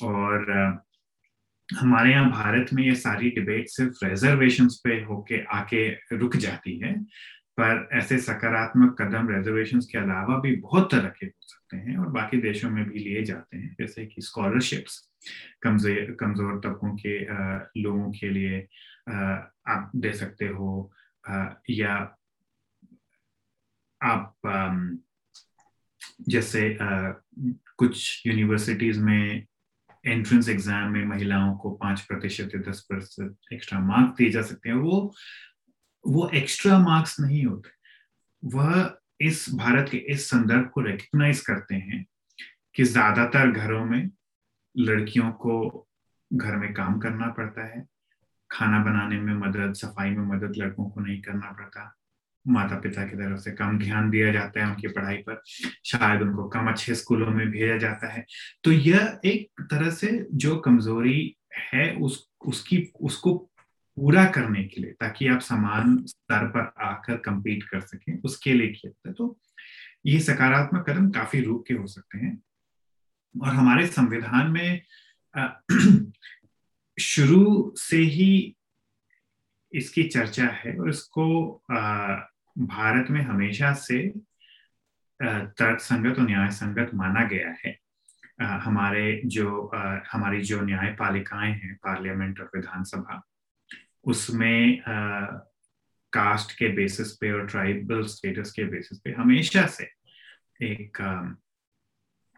[0.07, 0.85] और
[1.69, 6.95] हमारे यहाँ भारत में ये सारी डिबेट सिर्फ़ रिजर्वेशन पे होके आके रुक जाती है।
[7.61, 12.09] पर ऐसे सकारात्मक कदम रिजर्वेशन के अलावा भी बहुत तरह के हो सकते हैं और
[12.13, 15.01] बाकी देशों में भी लिए जाते हैं, जैसे कि स्कॉलरशिप्स
[15.63, 17.19] कमज़ोर कमज़ोर तबकों के
[17.83, 18.61] लोगों के लिए
[19.73, 20.91] आप दे सकते हो
[21.71, 21.95] या
[24.01, 24.35] आप
[26.29, 29.47] जैसे कुछ यूनिवर्सिटीज में
[30.05, 34.69] एंट्रेंस एग्ज़ाम में महिलाओं को पाँच प्रतिशत या दस प्रतिशत एक्स्ट्रा मार्क्स दिए जा सकते
[34.69, 35.15] हैं, वो
[36.09, 37.71] वो एक्स्ट्रा मार्क्स नहीं होते।
[38.43, 42.07] वह इस भारत के, इस संदर्भ को रिकग्नाइज करते हैं
[42.75, 44.11] कि ज़्यादातर घरों में
[44.79, 45.87] लड़कियों को
[46.33, 47.87] घर में काम करना पड़ता है,
[48.51, 51.95] खाना बनाने में मदद, सफ़ाई में मदद लड़कों को नहीं करना पड़ता।
[52.47, 55.43] माता पिता की तरफ़ से कम ध्यान दिया जाता है उनकी पढ़ाई पर,
[55.85, 58.25] शायद उनको कम अच्छे स्कूलों में भेजा जाता है।
[58.65, 61.37] तो यह एक तरह से जो कमज़ोरी
[61.75, 63.51] है, उस, उसकी, उसको
[63.99, 68.69] पूरा करने के लिए, ताकि आप समान स्तर पर आकर कंपीट कर सकें, उसके लिए
[68.73, 69.39] किया तो
[70.07, 72.37] ये सकारात्मक कदम काफ़ी रूप के हो सकते हैं।
[73.35, 74.83] और हमारे संविधान में
[77.01, 78.57] शुरू से ही
[79.73, 81.27] इसकी चर्चा है और इसको
[82.59, 83.99] भारत में हमेशा से
[85.23, 87.79] तर्क संगत और न्याय संगत माना गया है।
[88.41, 89.71] हमारे जो
[90.13, 93.23] हमारी जो न्यायपालिकाएँ हैं, पार्लियामेंट और विधानसभा
[94.05, 94.83] उसमें
[96.13, 99.85] कास्ट के बेसिस पे और ट्राइबल स्टेटस के बेसिस पे हमेशा से
[100.63, 100.99] एक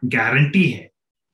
[0.03, 0.90] गारंटी है।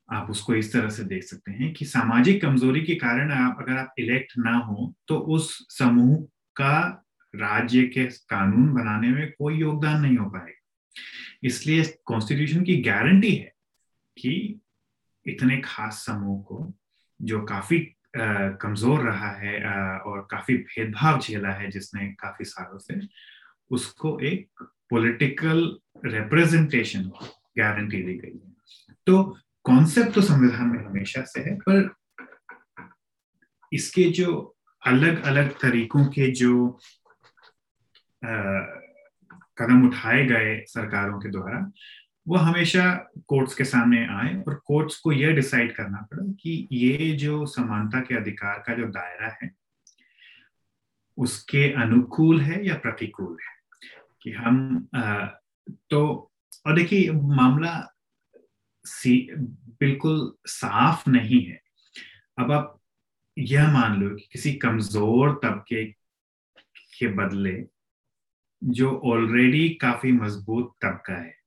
[0.08, 3.76] आप उसको इस तरह से देख सकते हैं कि सामाजिक कमज़ोरी के कारण आप, अगर
[3.78, 6.16] आप इलेक्ट ना हो तो उस समूह
[6.56, 7.02] का
[7.34, 10.52] राज्य के कानून बनाने में कोई योगदान नहीं हो पाएगा।
[11.44, 13.52] इसलिए कॉन्स्टिट्यूशन की गारंटी है
[14.16, 14.60] कि
[15.26, 16.72] इतने खास समूह को,
[17.20, 17.78] जो काफ़ी
[18.62, 19.58] कमज़ोर रहा है
[20.00, 23.00] और काफ़ी भेदभाव झेला है जिसने काफ़ी सालों से,
[23.70, 25.58] उसको एक पॉलिटिकल
[26.06, 27.10] रिप्रेजेंटेशन
[27.58, 29.22] गारंटी दी गई है। तो
[29.64, 31.94] कॉन्सेप्ट तो संविधान में हमेशा से है, पर
[33.72, 36.68] इसके जो अलग अलग तरीकों के जो
[39.58, 41.58] कदम उठाए गए सरकारों के द्वारा
[42.28, 47.12] वो हमेशा कोर्ट्स के सामने आए और कोर्ट्स को यह डिसाइड करना पड़ा कि ये
[47.12, 49.50] जो समानता के अधिकार का जो दायरा है
[51.18, 53.56] उसके अनुकूल है या प्रतिकूल है?
[54.22, 55.26] कि हम आ,
[55.90, 56.32] तो
[56.66, 57.96] और देखिए मामला
[58.84, 59.30] सी
[59.80, 61.60] बिल्कुल साफ़ नहीं है।
[62.38, 62.80] अब आप
[63.38, 65.84] यह मान लो कि किसी कमज़ोर तबके
[66.98, 67.66] के बदले
[68.64, 71.45] जो ऑलरेडी काफ़ी मज़बूत तबका है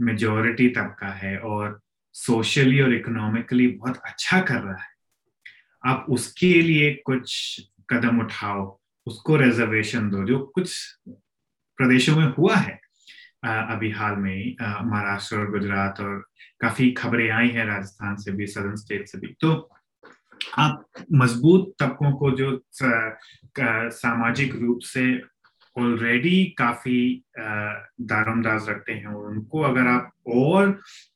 [0.00, 1.80] मेजोरिटी तबका है और
[2.14, 4.94] सोशली और इकोनॉमिकली बहुत अच्छा कर रहा है।
[5.84, 10.76] आप उसके लिए कुछ कदम उठाओ, उसको रिजर्वेशन दो, जो कुछ
[11.78, 12.80] प्रदेशों में हुआ है।
[13.44, 16.18] अभी हाल में महाराष्ट्र और गुजरात और
[16.60, 19.52] काफ़ी खबरें आई हैं राजस्थान से भी सदर्न स्टेट से भी। तो
[20.58, 22.62] आप मज़बूत तबकों को जो
[23.92, 25.04] सामाजिक रूप से
[25.78, 30.70] ऑलरेडी काफ़ी दारोमदाज रखते हैं और उनको अगर आप और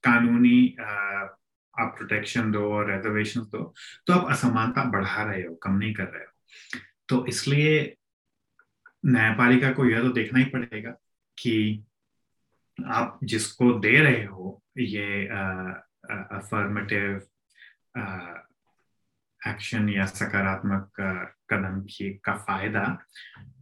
[0.04, 3.62] कानूनी आप प्रोटेक्शन दो और रिजर्वेशन दो
[4.06, 6.32] तो आप असमानता बढ़ा रहे हो, कम नहीं कर रहे हो।
[7.08, 7.96] तो इसलिए
[9.06, 10.90] न्यायपालिका को यह तो देखना ही पड़ेगा
[11.38, 11.84] कि
[12.78, 17.20] आप जिसको दे रहे हो, ये अफर्मेटिव
[19.42, 20.90] एक्शन या सकारात्मक
[21.50, 22.82] कदम की, का फ़ायदा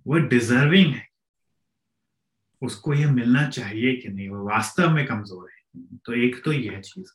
[0.07, 1.07] वो डिजर्विंग है।
[2.62, 6.81] उसको ये मिलना चाहिए कि नहीं, वो वास्तव में कमज़ोर है। तो एक तो यह
[6.81, 7.12] चीज़।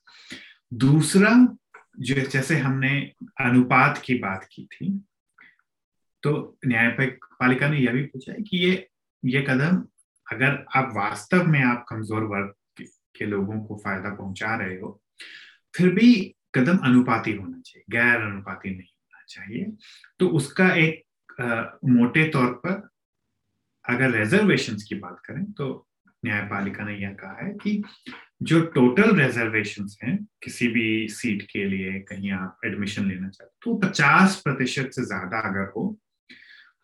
[0.75, 1.31] दूसरा,
[1.99, 2.99] जो जैसे हमने
[3.41, 4.89] अनुपात की बात की थी
[6.23, 6.31] तो
[6.65, 8.87] न्यायपालिका ने यह भी पूछा है कि ये
[9.23, 9.83] ये कदम
[10.27, 12.53] अगर आप वास्तव में आप कमज़ोर वर्ग
[13.15, 15.01] के लोगों को फ़ायदा पहुँचा रहे हो,
[15.73, 19.71] फिर भी कदम अनुपाती होना चाहिए गैर अनुपाती नहीं होना चाहिए।
[20.19, 22.89] तो उसका एक आ, मोटे तौर पर
[23.85, 25.65] अगर रिजर्वेशन की बात करें तो
[26.23, 27.81] न्यायपालिका ने यह कहा है कि
[28.43, 33.75] जो टोटल रिजर्वेशन हैं किसी भी सीट के लिए कहीं आप एडमिशन लेना चाहते तो
[33.79, 35.83] पचास प्रतिशत से ज़्यादा अगर हो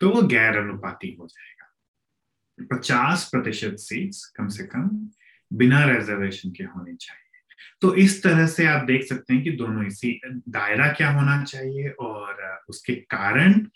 [0.01, 4.89] तो वो गैर अनुपाती हो जाएगा। पचास प्रतिशत सीट्स कम से कम
[5.51, 7.28] बिना रिजर्वेशन के होने चाहिए।
[7.81, 11.89] तो इस तरह से आप देख सकते हैं कि दोनों इसी दायरा क्या होना चाहिए
[11.89, 13.67] और उसके कारण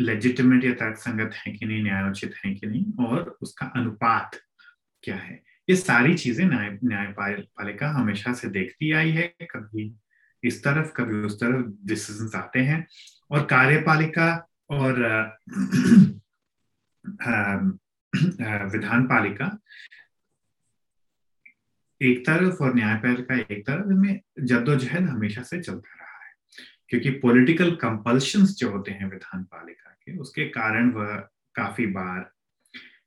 [0.00, 4.30] लेजिटिमेट या तर्क संगत है कि नहीं, न्यायोचित है कि नहीं, और उसका अनुपात
[5.02, 9.94] क्या है। ये सारी चीज़ें न्याय, न्यायपालिका हमेशा से देखती आई है, कभी
[10.44, 12.86] इस तरफ़, कभी उस तरफ़ डिसीज़न आते हैं
[13.30, 14.94] और कार्यपालिका और
[18.72, 19.58] विधान पालिका
[22.00, 26.32] एक तरफ़ और न्यायपालिका एक तरफ़ में जद्दोजहद हमेशा से चलता रहा है,
[26.88, 31.16] क्योंकि पॉलिटिकल कंपल्शन जो होते हैं विधान पालिका के, उसके कारण वह
[31.54, 32.30] काफ़ी बार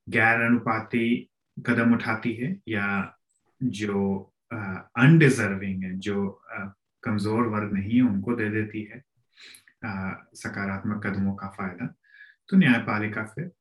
[0.10, 3.18] गैर अनुपाती कदम उठाती है या
[3.62, 4.18] जो
[4.52, 6.44] अनडिजर्विंग है, जो
[7.04, 9.04] कमज़ोर वर्ग नहीं है, उनको दे देती है
[10.36, 11.86] सकारात्मक कदमों का फ़ायदा।
[12.50, 13.52] तो न्यायपालिका फिर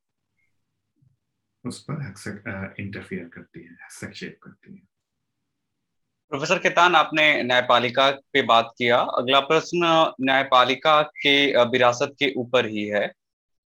[1.63, 4.90] उस पर इंटरफियर करती है, हस्तक्षेप करती है।
[6.31, 12.85] प्रोफेसर केतान, आपने न्यायपालिका पे बात किया। अगला प्रश्न न्यायपालिका के विरासत के ऊपर ही
[12.85, 13.05] है।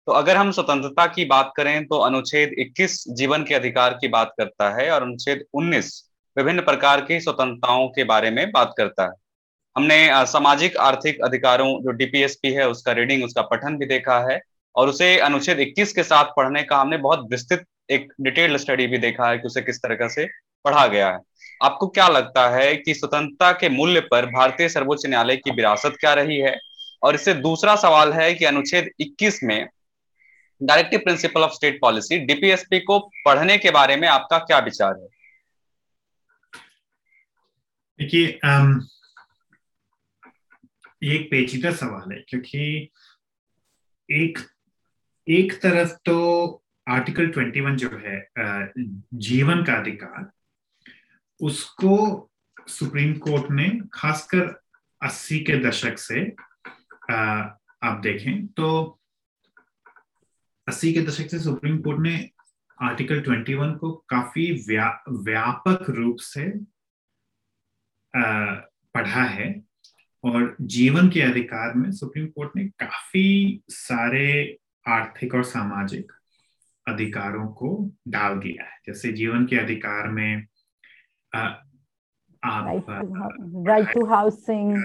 [0.08, 4.32] तो अगर हम स्वतंत्रता की बात करें तो अनुच्छेद 21 जीवन के अधिकार की बात
[4.38, 5.92] करता है और अनुच्छेद 19
[6.38, 9.12] विभिन्न प्रकार की स्वतंत्रताओं के बारे में बात करता है।
[9.76, 14.40] हमने सामाजिक, आर्थिक अधिकारों, जो डीपीएसपी है, उसका रीडिंग उसका पठन भी देखा है
[14.76, 18.98] और उसे अनुच्छेद 21 के साथ पढ़ने का हमने बहुत विस्तृत एक डिटेल्ड स्टडी भी
[19.00, 20.28] देखा है कि उसे किस तरह से
[20.66, 21.20] पढ़ा गया है।
[21.62, 26.14] आपको क्या लगता है कि स्वतंत्रता के मूल्य पर भारतीय सर्वोच्च न्यायालय की विरासत क्या
[26.14, 26.58] रही है?
[27.04, 29.68] और इससे दूसरा सवाल है कि अनुच्छेद 21 में
[30.62, 35.08] directive principle of state policy DPSP को पढ़ने के बारे में आपका क्या विचार है?
[38.00, 38.28] देखिए
[41.06, 42.90] एक पेचीदा सवाल है, क्योंकि
[44.10, 44.40] एक
[45.28, 46.16] एक तरफ़ तो
[46.88, 48.16] आर्टिकल 21 जो है
[49.24, 50.32] जीवन का अधिकार
[51.44, 52.30] उसको
[52.68, 54.62] सुप्रीम कोर्ट ने खासकर
[55.06, 56.36] 80 के दशक से
[57.12, 57.24] आ,
[57.84, 59.00] आप देखें तो
[60.70, 62.30] 80 के दशक से सुप्रीम कोर्ट ने
[62.82, 66.48] आर्टिकल 21 को काफ़ी व्या, व्यापक रूप से
[68.20, 68.52] आ,
[68.94, 69.64] पढ़ा है
[70.24, 76.12] और जीवन के अधिकार में सुप्रीम कोर्ट ने काफ़ी सारे आर्थिक और सामाजिक
[76.88, 80.48] अधिकारों को डाल दिया है। जैसे जीवन के अधिकार में
[81.34, 82.86] आप
[83.68, 84.84] राइट टू हाउसिंग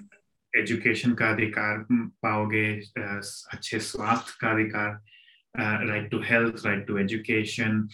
[0.52, 1.84] एजुकेशन का अधिकार
[2.22, 2.66] पाओगे
[2.98, 5.00] अच्छे स्वास्थ्य का अधिकार
[5.88, 7.87] right to health right to education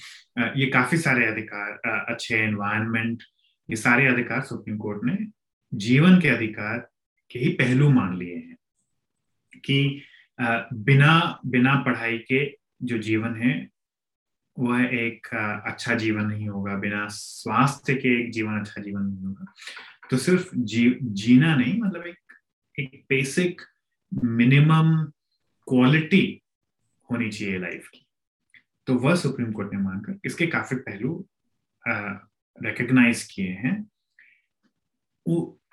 [0.56, 3.22] ये काफ़ी सारे अधिकार अच्छे एनवायरनमेंट
[3.68, 5.16] ये सारे अधिकार सुप्रीम कोर्ट ने
[5.72, 6.78] जीवन के अधिकार
[7.30, 8.56] के ही पहलू मान लिए हैं
[9.64, 10.02] कि
[10.38, 12.44] बिना बिना पढ़ाई के
[12.82, 13.54] जो जीवन है
[14.56, 15.26] वह एक
[15.66, 19.52] अच्छा जीवन नहीं होगा, बिना स्वास्थ्य के एक जीवन अच्छा जीवन नहीं होगा।
[20.10, 22.16] तो सिर्फ़ जी, जीना नहीं मतलब एक
[22.76, 23.62] एक बेसिक
[24.12, 24.96] मिनिमम
[25.68, 26.40] क्वालिटी
[27.10, 28.06] होनी चाहिए लाइफ की।
[28.86, 31.26] तो वह सुप्रीम कोर्ट ने मानकर इसके काफ़ी पहलू
[32.58, 33.76] रिकग्नाइज किए हैं।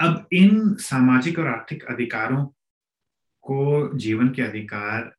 [0.01, 2.45] अब इन सामाजिक और आर्थिक अधिकारों
[3.43, 5.11] को जीवन के अधिकार,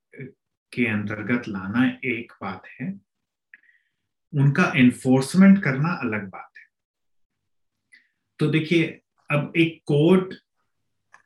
[0.72, 2.90] के अंतर्गत लाना एक बात है।
[4.32, 6.64] उनका एनफोर्समेंट करना अलग बात है।
[8.38, 10.34] तो देखिए अब एक कोर्ट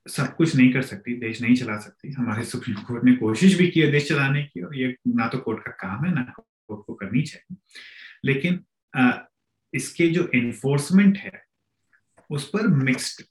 [0.08, 3.68] सब कुछ नहीं कर सकती देश नहीं चला सकती। हमारे सुप्रीम कोर्ट ने कोशिश भी
[3.70, 6.86] की है देश चलाने की और ये ना तो कोर्ट का काम है ना कोर्ट
[6.86, 7.56] को करनी चाहिए।
[8.24, 8.64] लेकिन
[8.94, 9.12] आ,
[9.74, 11.42] इसके जो एनफोर्समेंट है
[12.30, 13.22] उस पर मिक्स्ड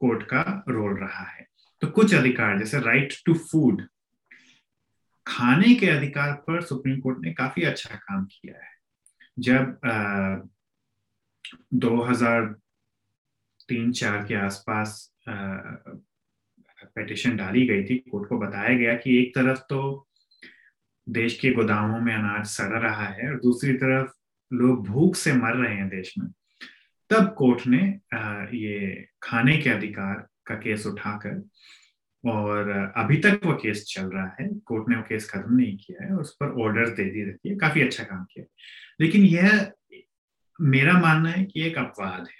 [0.00, 1.46] कोर्ट का रोल रहा है।
[1.82, 3.86] तो कुछ अधिकार जैसे राइट टू फ़ूड
[5.26, 8.69] खाने के अधिकार पर सुप्रीम कोर्ट ने काफ़ी अच्छा काम किया है।
[9.40, 9.80] जब
[11.74, 12.44] दो हज़ार
[13.68, 19.58] तीन चार के आसपास पिटिशन डाली गई थी, कोर्ट को बताया गया कि एक तरफ़
[19.70, 20.06] तो
[21.06, 24.10] देश के गोदामों में अनाज सड़ रहा है और दूसरी तरफ़
[24.50, 26.28] लोग भूख से मर रहे हैं देश में।
[27.10, 27.78] तब कोर्ट ने
[28.58, 31.42] ये खाने के अधिकार का केस उठाकर
[32.24, 36.04] और अभी तक वो केस चल रहा है। कोर्ट ने वो केस खत्म नहीं किया
[36.04, 38.44] है उस पर ऑर्डर दे दी रखी है। काफ़ी अच्छा काम किया
[39.00, 39.70] लेकिन यह
[40.58, 42.38] मेरा मानना है कि एक अपवाद है।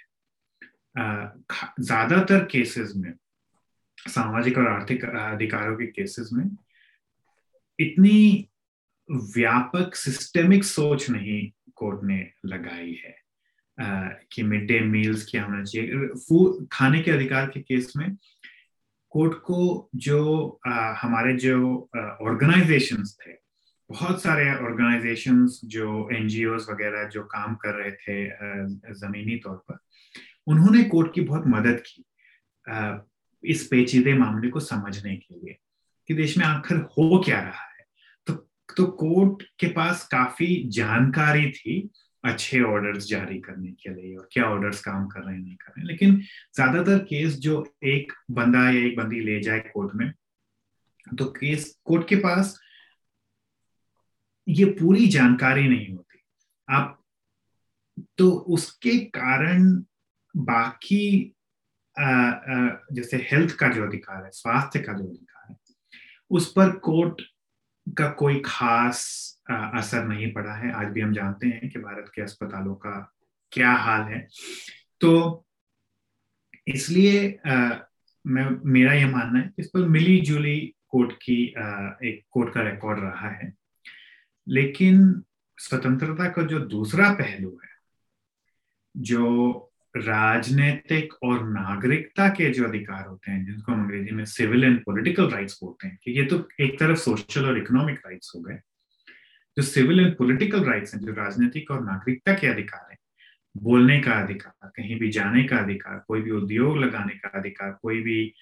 [1.81, 3.13] ज़्यादातर केसेस में
[3.97, 6.45] सामाजिक और आर्थिक अधिकारों के केसेस में
[7.79, 8.47] इतनी
[9.09, 11.41] व्यापक सिस्टेमिक सोच नहीं
[11.75, 13.15] कोर्ट ने लगाई है।
[13.77, 18.15] आ, कि मिड डे मील्स क्या होना चाहिए। खाने के अधिकार के केस में
[19.11, 21.89] कोर्ट को जो आ, हमारे जो
[22.21, 23.31] ऑर्गेनाइजेशंस थे
[23.89, 28.27] बहुत सारे ऑर्गेनाइजेशंस जो एनजीओ वगैरह जो काम कर रहे थे
[28.93, 29.77] जमीनी तौर पर
[30.47, 32.05] उन्होंने कोर्ट की बहुत मदद की
[32.69, 32.97] आ,
[33.43, 35.57] इस पेचीदे मामले को समझने के लिए
[36.07, 37.85] कि देश में आखिर हो क्या रहा है।
[38.27, 38.33] तो
[38.77, 41.89] तो कोर्ट के पास काफ़ी जानकारी थी
[42.23, 45.71] अच्छे ऑर्डर्स जारी करने के लिए और क्या ऑर्डर्स काम कर रहे हैं नहीं कर
[45.71, 46.15] रहे हैं। लेकिन
[46.55, 50.11] ज़्यादातर केस जो एक बंदा या एक बंदी ले जाए कोर्ट में
[51.17, 52.59] तो केस कोर्ट के पास
[54.47, 56.19] ये पूरी जानकारी नहीं होती।
[56.69, 56.97] आप
[58.17, 59.71] तो उसके कारण
[60.35, 61.35] बाकी
[61.95, 65.57] आ, आ, जैसे हेल्थ का जो अधिकार है स्वास्थ्य का जो अधिकार है
[66.31, 67.21] उस पर कोर्ट
[67.97, 68.99] का कोई खास
[69.51, 73.13] असर नहीं पड़ा है। आज भी हम जानते हैं कि भारत के अस्पतालों का
[73.51, 74.27] क्या हाल है।
[75.01, 75.45] तो
[76.67, 77.39] इसलिए
[78.25, 81.43] मैं, मेरा यह मानना है इस पर मिली जुली कोर्ट की
[82.03, 83.53] एक कोर्ट का रिकॉर्ड रहा है।
[84.47, 85.21] लेकिन
[85.57, 87.69] स्वतंत्रता का जो दूसरा पहलू है,
[88.95, 94.79] जो राजनीतिक और नागरिकता के जो अधिकार होते हैं, जिनको हम अंग्रेज़ी में सिविल एंड
[94.85, 98.59] पॉलिटिकल राइट्स बोलते हैं कि ये तो एक तरफ़ सोशल और इकोनॉमिक राइट्स हो गए,
[99.57, 102.97] जो सिविल एंड पॉलिटिकल राइट्स हैं, जो राजनीतिक और नागरिकता के अधिकार हैं,
[103.55, 108.01] बोलने का अधिकार, कहीं भी जाने का अधिकार, कोई भी उद्योग लगाने का अधिकार, कोई
[108.01, 108.33] भी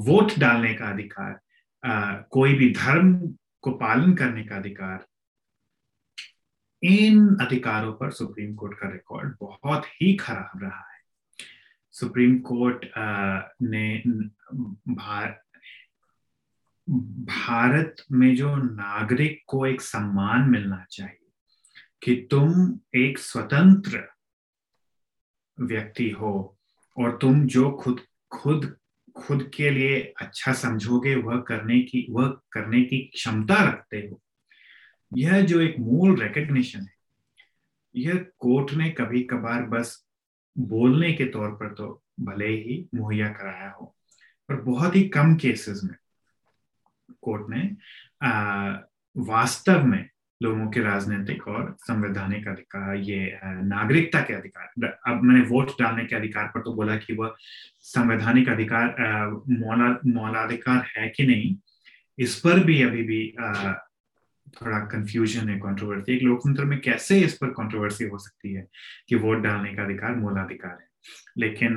[0.00, 1.40] वोट डालने का अधिकार
[2.32, 3.12] कोई भी धर्म
[3.64, 5.04] को पालन करने का अधिकार
[6.82, 11.00] इन अधिकारों पर सुप्रीम कोर्ट का रिकॉर्ड बहुत ही खराब रहा है।
[11.90, 12.86] सुप्रीम कोर्ट
[13.62, 14.02] ने
[14.94, 15.42] भार,
[17.24, 21.32] भारत में जो नागरिक को एक सम्मान मिलना चाहिए
[22.02, 24.08] कि तुम एक स्वतंत्र
[25.60, 26.58] व्यक्ति हो
[26.98, 28.00] और तुम जो खुद
[28.30, 28.76] खुद
[29.16, 34.22] खुद के लिए अच्छा समझोगे वह करने की वह करने की क्षमता रखते हो
[35.12, 36.98] यह जो एक मूल रिकग्निशन है
[37.94, 40.04] यह कोर्ट ने कभी कभार बस
[40.56, 41.88] बोलने के तौर पर तो
[42.20, 43.94] भले ही मुहैया कराया हो
[44.48, 45.94] पर बहुत ही कम केसेस में
[47.22, 47.62] कोर्ट ने
[49.16, 50.08] वास्तव में
[50.40, 56.16] लोगों के राजनीतिक और संवैधानिक अधिकार ये नागरिकता के अधिकार अब मैंने वोट डालने के
[56.16, 57.34] अधिकार पर तो बोला कि वह
[57.86, 58.94] संवैधानिक अधिकार
[59.48, 61.54] मौला मौलाधिकार है कि नहीं
[62.18, 63.74] इस पर भी अभी भी आ,
[64.62, 68.66] थोड़ा कंफ्यूजन है कंट्रोवर्सी एक लोकतंत्र में कैसे इस पर कंट्रोवर्सी हो सकती है
[69.08, 70.88] कि वोट डालने का अधिकार मूलाधिकार है?
[71.38, 71.76] लेकिन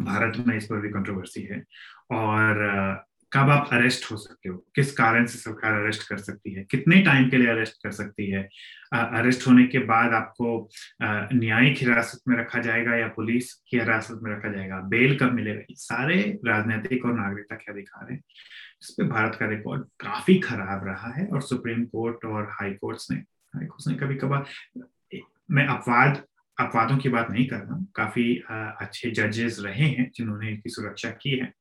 [0.00, 1.64] भारत में इस पर भी कंट्रोवर्सी है
[2.10, 2.54] और
[3.32, 4.56] कब आप अरेस्ट हो सकते हो?
[4.74, 6.62] किस कारण से सरकार अरेस्ट कर सकती है?
[6.70, 8.42] कितने टाइम के लिए अरेस्ट कर सकती है?
[8.94, 10.68] अरेस्ट होने के बाद आपको
[11.02, 14.80] न्यायिक हिरासत में रखा जाएगा या पुलिस की हिरासत में रखा जाएगा?
[14.88, 15.62] बेल कब मिलेगा?
[15.72, 18.18] सारे राजनीतिक और नागरिकता के अधिकार है।
[18.82, 23.10] इस पे भारत का रिकॉर्ड काफ़ी खराब रहा है और सुप्रीम कोर्ट और हाई कोर्ट्स
[23.10, 24.44] ने हाई कोर्ट्स ने कभी कभार
[25.50, 26.22] मैं अपवाद,
[26.56, 31.10] अपवादों की बात नहीं कर रहा हूँ। काफ़ी अच्छे जजेस रहे हैं जिन्होंने इसकी सुरक्षा
[31.10, 31.52] की है।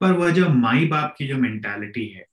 [0.00, 2.26] पर वह जो माई बाप की जो मेंटालिटी है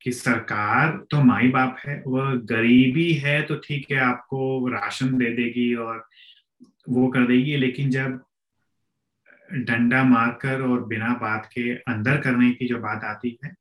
[0.00, 5.30] कि सरकार तो माई बाप है, वह गरीबी है तो ठीक है, आपको राशन दे
[5.34, 6.06] देगी और
[6.88, 8.20] वो कर देगी, लेकिन जब
[9.52, 13.54] डंडा मारकर और बिना बात के अंदर करने की जो बात आती है,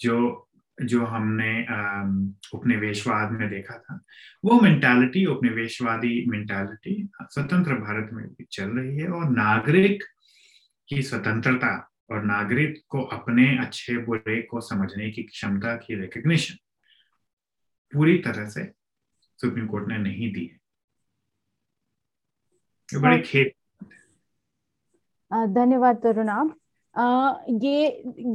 [0.00, 0.48] जो
[0.78, 1.50] जो हमने
[2.54, 4.00] उपनिवेशवाद में देखा था,
[4.44, 10.02] वो मेंटालिटी उपनिवेशवादी मेंटालिटी स्वतंत्र भारत में भी चल रही है और नागरिक
[10.88, 11.76] की स्वतंत्रता
[12.10, 16.54] और नागरिक को अपने अच्छे बुरे को समझने की क्षमता की रिकग्निशन
[17.92, 18.64] पूरी तरह से
[19.40, 20.60] सुप्रीम कोर्ट ने नहीं दी है।
[23.00, 23.54] बड़े खेत
[25.32, 26.54] धन्यवाद तरुणाम
[26.94, 27.86] ये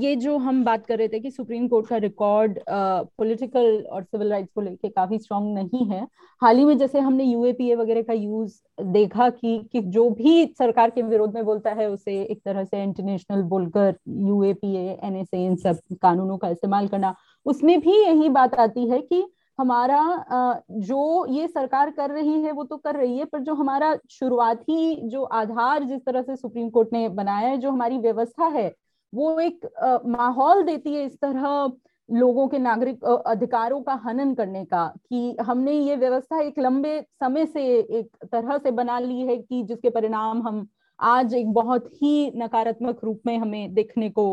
[0.02, 4.30] ये जो हम बात कर रहे थे कि सुप्रीम कोर्ट का रिकॉर्ड पॉलिटिकल और सिविल
[4.30, 6.02] राइट्स को लेके काफ़ी स्ट्रांग नहीं है।
[6.42, 10.90] हाल ही में जैसे हमने यूएपीए वगैरह का यूज़ देखा कि कि जो भी सरकार
[10.90, 15.80] के विरोध में बोलता है, उसे एक तरह से इंटरनेशनल बोलकर यूएपीए एनएसए इन सब
[16.02, 19.24] कानूनों का इस्तेमाल करना, उसमें भी यही बात आती है कि
[19.60, 23.96] हमारा जो ये सरकार कर रही है, वो तो कर रही है, पर जो हमारा
[24.12, 28.74] शुरुआती जो आधार जिस तरह से सुप्रीम कोर्ट ने बनाया है, जो हमारी व्यवस्था है,
[29.14, 29.66] वो एक
[30.08, 31.72] माहौल देती है इस तरह
[32.10, 37.46] लोगों के नागरिक अधिकारों का हनन करने का, कि हमने ये व्यवस्था एक लंबे समय
[37.46, 40.68] से एक तरह से बना ली है कि जिसके परिणाम हम
[41.00, 44.26] आज एक बहुत ही नकारात्मक रूप में हमें देखने को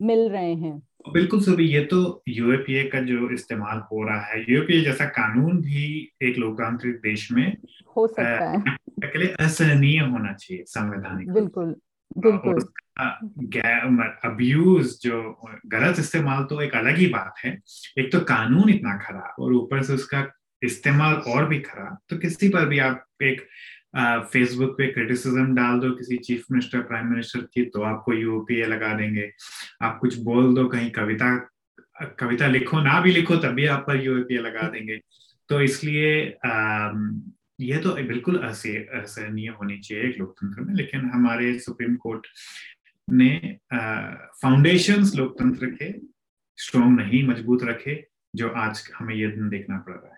[0.00, 1.98] मिल रहे हैं। बिल्कुल सभी ये तो
[2.28, 5.84] यूएपीए का जो इस्तेमाल हो रहा है यूएपीए जैसा कानून भी
[6.22, 7.56] एक लोकतांत्रिक देश में
[7.96, 11.74] हो सकता है। के लिए असहनीय होना चाहिए संवैधानिक बिल्कुल
[12.18, 12.60] बिल्कुल।
[14.24, 15.20] अब्यूज जो
[15.66, 17.50] गलत इस्तेमाल तो एक अलग ही बात है।
[17.98, 20.26] एक तो कानून इतना खराब और ऊपर से उसका
[20.62, 23.46] इस्तेमाल और भी खराब तो किसी पर भी आप एक
[23.94, 28.92] फेसबुक पे क्रिटिसिज्म डाल दो किसी चीफ मिनिस्टर प्राइम मिनिस्टर की तो आपको यूपीए लगा
[28.94, 29.30] देंगे।
[29.82, 31.36] आप कुछ बोल दो, कहीं कविता
[32.18, 34.98] कविता लिखो, ना भी लिखो तभी आप पर यूपीए लगा देंगे।
[35.50, 36.10] तो इसलिए
[37.60, 42.26] यह तो बिल्कुल असहनीय होनी चाहिए एक लोकतंत्र में, लेकिन हमारे सुप्रीम कोर्ट
[43.08, 45.92] ने फाउंडेशंस लोकतंत्र के
[46.58, 48.04] स्ट्रॉन्ग नहीं, मज़बूत रखे,
[48.36, 50.17] जो आज हमें ये दिन देखना पड़ रहा है।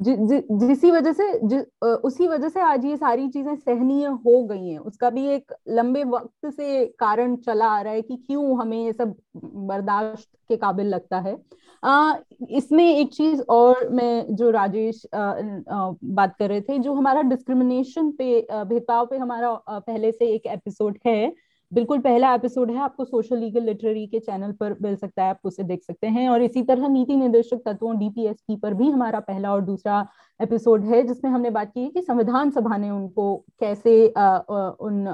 [0.00, 1.58] जि, जि, जिसी वजह से जि,
[2.04, 6.02] उसी वजह से आज ये सारी चीज़ें सहनीय हो गई हैं। उसका भी एक लंबे
[6.04, 10.86] वक्त से कारण चला आ रहा है कि क्यों हमें ये सब बर्दाश्त के काबिल
[10.86, 11.36] लगता है।
[11.82, 12.14] आ,
[12.50, 17.22] इसमें एक चीज़ और मैं जो राजेश आ, आ, बात कर रहे थे जो हमारा
[17.22, 23.04] डिस्क्रिमिनेशन पे भेदभाव पे हमारा पहले से एक एपिसोड है बिल्कुल, पहला एपिसोड है, आपको
[23.04, 26.42] सोशल लीगल लिटरेरी के चैनल पर मिल सकता है, आप उसे देख सकते हैं। और
[26.42, 30.06] इसी तरह नीति निर्देशक तत्वों डीपीएसपी पर भी हमारा पहला और दूसरा
[30.40, 34.68] एपिसोड है जिसमें हमने बात की है कि संविधान सभा ने उनको कैसे आ, आ,
[34.80, 35.04] उन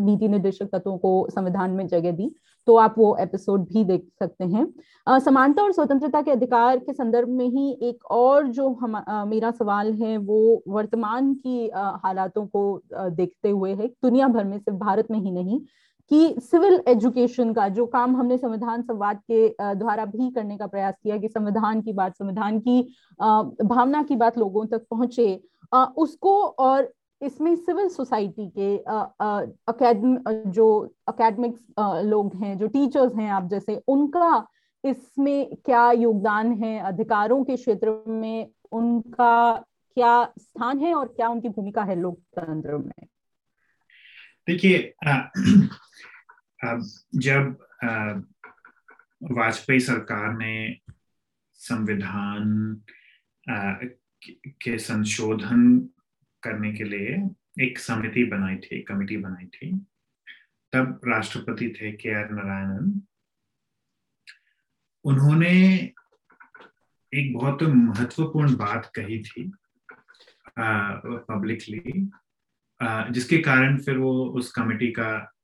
[0.00, 2.34] नीति निर्देशक तत्वों को संविधान में जगह दी
[2.66, 7.28] तो आप वो एपिसोड भी देख सकते हैं। समानता और स्वतंत्रता के अधिकार के संदर्भ
[7.28, 12.46] में ही एक और जो हम आ, मेरा सवाल है वो वर्तमान की आ, हालातों
[12.46, 15.60] को आ, देखते हुए है। दुनिया भर में सिर्फ़ भारत में ही नहीं
[16.10, 20.94] कि सिविल एजुकेशन का जो काम हमने संविधान संवाद के द्वारा भी करने का प्रयास
[21.02, 22.82] किया कि संविधान की बात, संविधान की
[23.20, 25.40] भावना की बात लोगों तक पहुँचे
[25.98, 28.76] उसको और इसमें सिविल सोसाइटी के
[29.68, 30.66] अकेडमी जो
[31.08, 31.60] अकेडमिक्स
[32.04, 34.46] लोग हैं, जो टीचर्स हैं आप जैसे, उनका
[34.84, 36.78] इसमें क्या योगदान है?
[36.82, 39.54] अधिकारों के क्षेत्र में उनका
[39.96, 43.06] क्या स्थान है और क्या उनकी भूमिका है लोकतंत्र में?
[44.46, 44.94] देखिए
[47.26, 47.56] जब
[49.22, 50.80] वाजपेयी सरकार ने
[51.54, 52.82] संविधान
[53.48, 55.78] के संशोधन
[56.42, 57.16] करने के लिए
[57.64, 59.70] एक समिति बनाई थी कमेटी बनाई थी,
[60.72, 63.00] तब राष्ट्रपति थे के आर नारायणन।
[65.04, 65.52] उन्होंने
[67.12, 69.50] एक बहुत महत्वपूर्ण बात कही थी
[70.58, 72.08] पब्लिकली
[73.10, 75.34] जिसके कारण फिर वो उस कमेटी का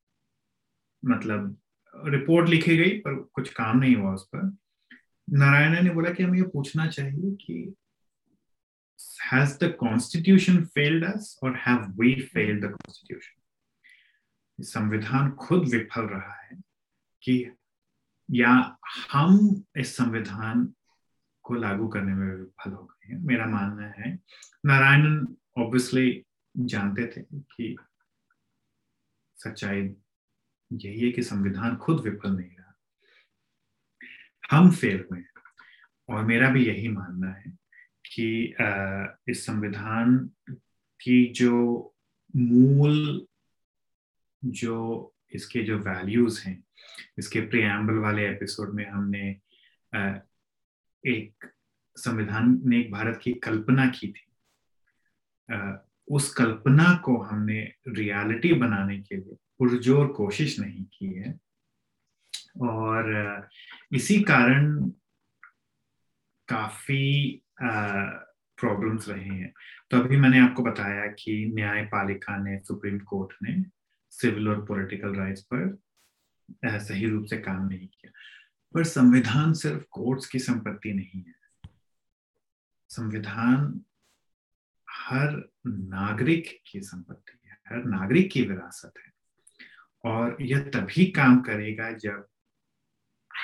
[1.05, 1.57] मतलब
[2.07, 4.57] रिपोर्ट लिखी गई, पर कुछ काम नहीं हुआ उस पर।
[5.31, 7.75] नारायण ने बोला कि हमें ये पूछना चाहिए कि
[9.33, 13.37] has the constitution failed us or have we failed the constitution?
[14.61, 16.61] संविधान खुद विफल रहा है
[17.23, 17.51] कि
[18.31, 18.77] या
[19.13, 20.75] हम इस संविधान
[21.43, 24.19] को लागू करने में विफल हो गए हैं। मेरा मानना है,
[24.67, 26.25] नारायणन ऑब्वियसली
[26.55, 27.77] जानते थे कि
[29.39, 29.81] सच्चाई
[30.71, 32.75] यही है कि संविधान खुद विफल नहीं रहा।
[34.51, 35.23] हम फेल हुए
[36.09, 37.51] और मेरा भी यही मानना है
[38.07, 38.55] कि
[39.29, 40.19] इस संविधान
[41.01, 41.95] की जो
[42.35, 43.27] मूल,
[44.43, 46.63] जो इसके जो वैल्यूज़ हैं,
[47.19, 49.29] इसके प्रियम्बल वाले एपिसोड में हमने
[51.05, 51.47] एक
[51.97, 54.27] संविधान ने एक भारत की कल्पना की थी।
[56.11, 61.39] उस कल्पना को हमने रियलिटी बनाने के लिए पुरजोर कोशिश नहीं की है।
[62.61, 63.49] और
[63.93, 64.89] इसी कारण
[66.49, 67.43] काफ़ी
[68.61, 69.53] प्रॉब्लम्स रहे हैं।
[69.91, 73.65] तो अभी मैंने आपको बताया कि न्यायपालिका ने, सुप्रीम कोर्ट ने
[74.11, 75.79] सिविल और पॉलिटिकल राइट्स पर
[76.67, 78.11] सही रूप से काम नहीं किया।
[78.75, 81.35] पर संविधान सिर्फ़ कोर्ट्स की संपत्ति नहीं है।
[82.89, 83.81] संविधान
[85.01, 89.13] हर नागरिक की संपत्ति है, हर नागरिक की विरासत है।
[90.05, 92.27] और यह तभी काम करेगा जब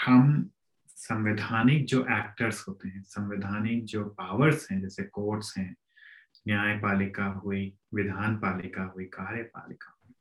[0.04, 0.50] हम
[0.88, 5.76] संवैधानिक जो एक्टर्स होते हैं, संवैधानिक जो पावर्स हैं, जैसे कोर्ट्स हैं,
[6.48, 10.14] न्यायपालिका हुई विधान पालिका हुई, कार्यपालिका हुई,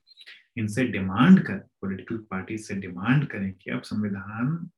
[0.58, 4.70] इनसे डिमांड कर पॉलिटिकल पार्टी से डिमांड करें कि अब संविधान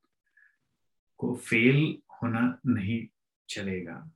[1.18, 3.08] को फेल होना नहीं
[3.50, 4.12] चलेगा।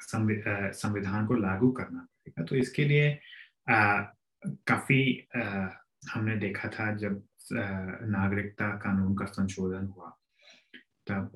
[0.00, 3.10] संविधान को लागू करना पड़ेगा। तो इसके लिए
[3.70, 4.00] आ,
[4.42, 5.68] काफ़ी आ,
[6.12, 7.22] हमने देखा था जब
[7.52, 10.08] नागरिकता कानून का संशोधन हुआ
[11.08, 11.32] तब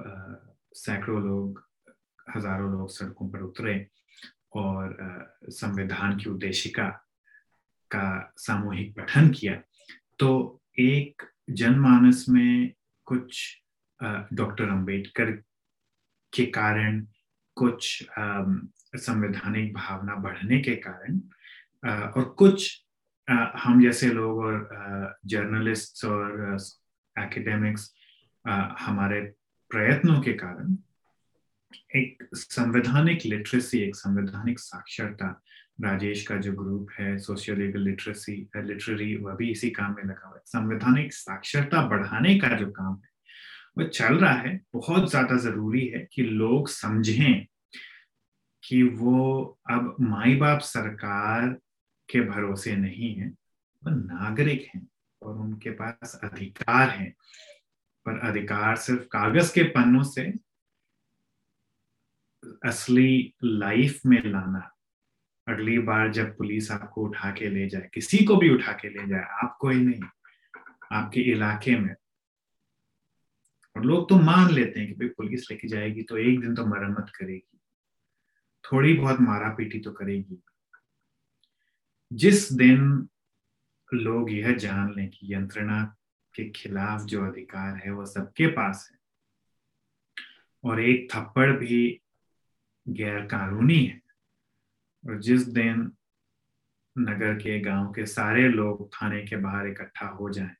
[0.76, 1.62] सैकड़ों लोग
[2.36, 3.74] हज़ारों लोग सड़कों पर उतरे
[4.56, 4.96] और
[5.50, 6.88] संविधान की उद्देशिका
[7.90, 9.54] का सामूहिक पठन किया।
[10.18, 12.72] तो एक जनमानस में
[13.06, 13.40] कुछ
[14.00, 15.30] डॉक्टर अंबेडकर
[16.32, 17.00] के कारण
[17.54, 18.06] कुछ
[18.96, 21.18] संवैधानिक भावना बढ़ने के कारण
[22.10, 22.84] और कुछ
[23.30, 26.56] हम जैसे लोग और जर्नलिस्ट और
[27.16, 27.92] एकेडमिक्स
[28.80, 29.20] हमारे
[29.70, 30.76] प्रयत्नों के कारण
[31.96, 35.28] एक संवैधानिक लिटरेसी एक संवैधानिक साक्षरता,
[35.82, 40.26] राजेश का जो ग्रुप है सोशियो लीगल लिटरेसी लिटरेरी वह भी इसी काम में लगा
[40.26, 43.11] हुआ है। संवैधानिक साक्षरता बढ़ाने का जो काम है
[43.76, 47.46] वह चल रहा है, बहुत ज़्यादा ज़रूरी है कि लोग समझें
[48.64, 51.48] कि वो अब माई बाप सरकार
[52.08, 54.86] के भरोसे नहीं है, वो नागरिक हैं
[55.22, 57.14] और उनके पास अधिकार हैं।
[58.06, 60.22] पर अधिकार सिर्फ़ कागज़ के पन्नों से
[62.64, 64.68] असली लाइफ में लाना।
[65.46, 69.06] अगली बार जब पुलिस आपको उठा के ले जाए, किसी को भी उठा के ले
[69.08, 70.02] जाए, आपको ही नहीं,
[70.92, 71.94] आपके इलाके में।
[73.76, 76.66] और लोग तो मान लेते हैं कि भाई पुलिस लेके जाएगी तो एक दिन तो
[76.66, 77.58] मरम्मत करेगी।
[78.64, 80.42] थोड़ी बहुत मारा पीटी तो करेगी।
[82.12, 83.08] जिस दिन
[83.94, 85.82] लोग यह जान लें कि यंत्रणा
[86.34, 88.98] के खिलाफ जो अधिकार है वो सबके पास है,
[90.64, 92.00] और एक थप्पड़ भी
[92.86, 94.00] गैर कानूनी है,
[95.04, 95.92] और जिस दिन
[96.96, 100.54] नगर के, गाँव के सारे लोग थाने के बाहर इकट्ठा हो जाएँ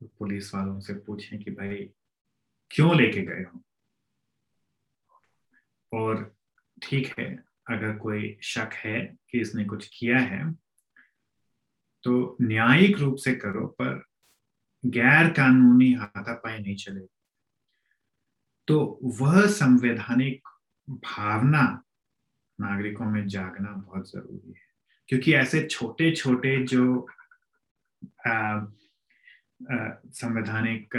[0.00, 1.76] तो पुलिस वालों से पूछें कि भाई,
[2.70, 3.62] क्यों लेके गए हो?
[5.92, 6.34] और
[6.82, 7.26] ठीक है,
[7.70, 10.52] अगर कोई शक है कि इसने कुछ किया है
[12.04, 14.02] तो न्यायिक रूप से करो, पर
[14.84, 17.08] गैर कानूनी हाथापाई नहीं चलेगी
[18.68, 20.48] तो वह संवैधानिक
[20.88, 21.62] भावना
[22.58, 24.64] नागरिकों में जागना बहुत ज़रूरी है,
[25.08, 27.06] क्योंकि ऐसे छोटे छोटे जो
[29.60, 30.96] संवैधानिक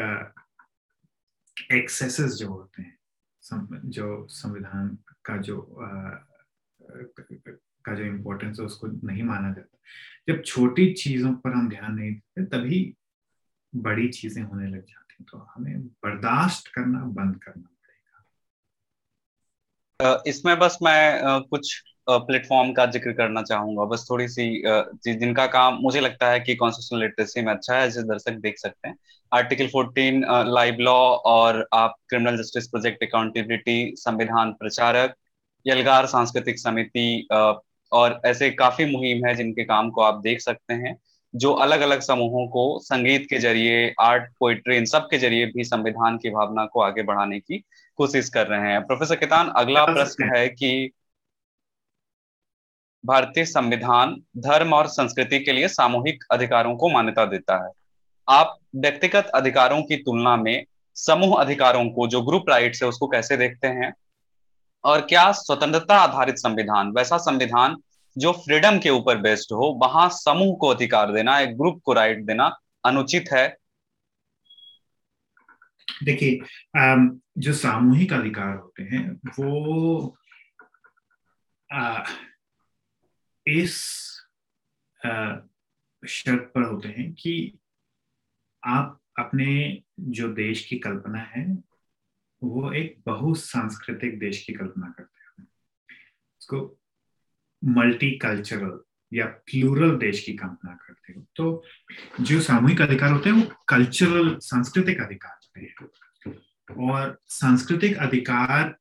[1.71, 2.97] एक्सेसेस जो होते हैं
[3.89, 6.11] जो संविधान का जो आ,
[7.85, 9.77] का जो इम्पोर्टेंस है उसको नहीं माना जाता।
[10.27, 12.95] जब छोटी चीज़ों पर हम ध्यान नहीं देते तभी
[13.73, 18.23] बड़ी चीज़ें होने लग जाती तो हमें बर्दाश्त करना बंद करना पड़ेगा।
[20.27, 24.45] इसमें बस मैं कुछ प्लेटफॉर्म का ज़िक्र करना चाहूँगा। बस थोड़ी सी
[25.07, 28.87] जिनका काम मुझे लगता है कि कॉन्स्टिट्यूशनल लिटरेसी में अच्छा है जिसे दर्शक देख सकते
[28.87, 28.95] हैं।
[29.31, 30.97] आर्टिकल 14 लाइव लॉ
[31.27, 35.15] और आप क्रिमिनल जस्टिस प्रोजेक्ट अकाउंटेबिलिटी संविधान प्रचारक
[35.65, 37.27] यलगार सांस्कृतिक समिति
[37.91, 40.95] और ऐसे काफ़ी मुहिम है जिनके काम को आप देख सकते हैं
[41.33, 45.63] जो अलग अलग समूहों को संगीत के ज़रिए आर्ट पोइट्री इन सब के ज़रिए भी
[45.63, 47.63] संविधान की भावना को आगे बढ़ाने की
[47.99, 50.91] कोशिश कर रहे हैं। प्रोफेसर कितान अगला प्रश्न है कि
[53.07, 57.71] भारतीय संविधान धर्म और संस्कृति के लिए सामूहिक अधिकारों को मान्यता देता है।
[58.27, 63.37] आप व्यक्तिगत अधिकारों की तुलना में समूह अधिकारों को, जो ग्रुप राइट्स है, उसको कैसे
[63.37, 63.93] देखते हैं?
[64.83, 67.77] और क्या स्वतंत्रता आधारित संविधान, वैसा संविधान
[68.15, 72.25] जो फ्रीडम के ऊपर बेस्ड हो, वहाँ समूह को अधिकार देना, एक ग्रुप को राइट
[72.25, 72.49] देना
[72.85, 73.47] अनुचित है?
[76.03, 76.39] देखिए
[77.39, 80.15] जो सामूहिक अधिकार होते हैं, वो
[83.47, 83.75] इस
[86.07, 87.57] शर्त पर होते हैं कि
[88.63, 91.45] आप अपने जो देश की कल्पना है
[92.43, 95.47] वो एक बहुसांस्कृतिक देश की कल्पना करते हैं।
[96.41, 96.79] उसको
[97.65, 98.79] मल्टी कल्चरल
[99.13, 101.63] या प्लूरल देश की कल्पना करते हो। तो
[102.21, 108.77] जो सामूहिक अधिकार होते हैं वो कल्चरल सांस्कृतिक अधिकार होते हैं। और सांस्कृतिक अधिकार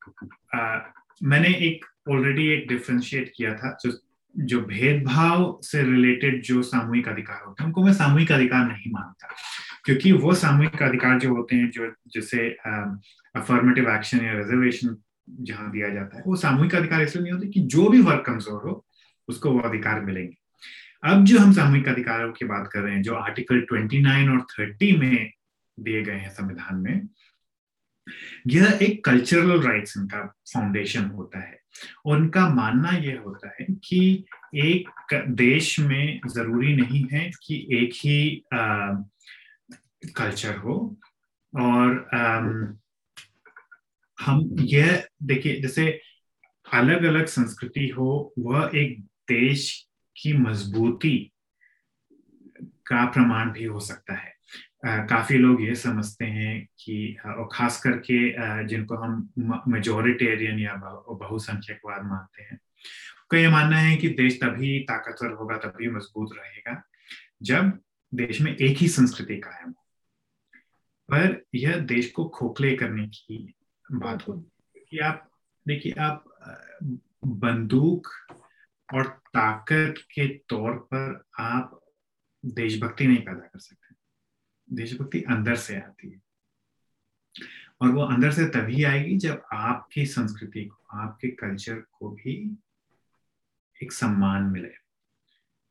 [0.55, 0.93] आ,
[1.23, 4.06] मैंने एक ऑलरेडी एक डिफ्रेंशिएट किया था जो
[4.39, 9.29] जो भेदभाव से रिलेटेड जो सामूहिक अधिकार होते हैं, उनको मैं सामूहिक अधिकार नहीं मानता।
[9.85, 12.49] क्योंकि वो सामूहिक अधिकार जो होते हैं, जो, जैसे
[13.37, 14.97] अफर्मेटिव एक्शन या रिजर्वेशन
[15.31, 18.69] जहाँ दिया जाता है, वो सामूहिक अधिकार इसलिए नहीं होते कि जो भी वर्ग कमज़ोर
[18.69, 18.87] हो,
[19.29, 20.37] उसको वो अधिकार मिलेंगे।
[21.05, 24.99] अब जो हम सामूहिक अधिकारों की बात कर रहे हैं, जो आर्टिकल 29 और 30
[24.99, 25.31] में
[25.81, 27.09] दिए गए हैं संविधान में,
[28.47, 31.66] यह एक कल्चरल राइट्स इनका फाउंडेशन होता है।
[32.05, 34.25] उनका मानना यह होता है कि
[34.55, 34.91] एक
[35.29, 38.45] देश में ज़रूरी नहीं है कि एक ही
[40.17, 41.01] कल्चर हो।
[41.61, 42.39] और आ,
[44.27, 46.01] हम यह देखिए जैसे
[46.73, 51.33] अलग अलग संस्कृति हो वह एक देश की मजबूती
[52.63, 54.36] का प्रमाण भी हो सकता है।
[54.87, 58.33] काफ़ी लोग ये समझते हैं कि और खास करके
[58.67, 59.31] जिनको हम
[59.69, 60.75] मेजोरिटेरियन या
[61.11, 66.83] बहुसंख्यकवाद मानते हैं, उनका ये मानना है कि देश तभी ताकतवर होगा, तभी मज़बूत रहेगा,
[67.43, 67.81] जब
[68.15, 69.87] देश में एक ही संस्कृति कायम हो।
[71.11, 73.55] पर यह देश को खोखले करने की
[73.93, 75.31] बात होती है। कि आप,
[75.69, 76.25] देखिए आप
[77.27, 78.09] बंदूक
[78.95, 81.81] और ताकत के तौर पर आप
[82.47, 83.86] देशभक्ति नहीं पैदा कर सकते।
[84.69, 86.21] देशभक्ति अंदर से आती है।
[87.81, 92.35] और वो अंदर से तभी आएगी जब आपकी संस्कृति को, आपके कल्चर को भी
[93.81, 94.71] एक सम्मान मिले,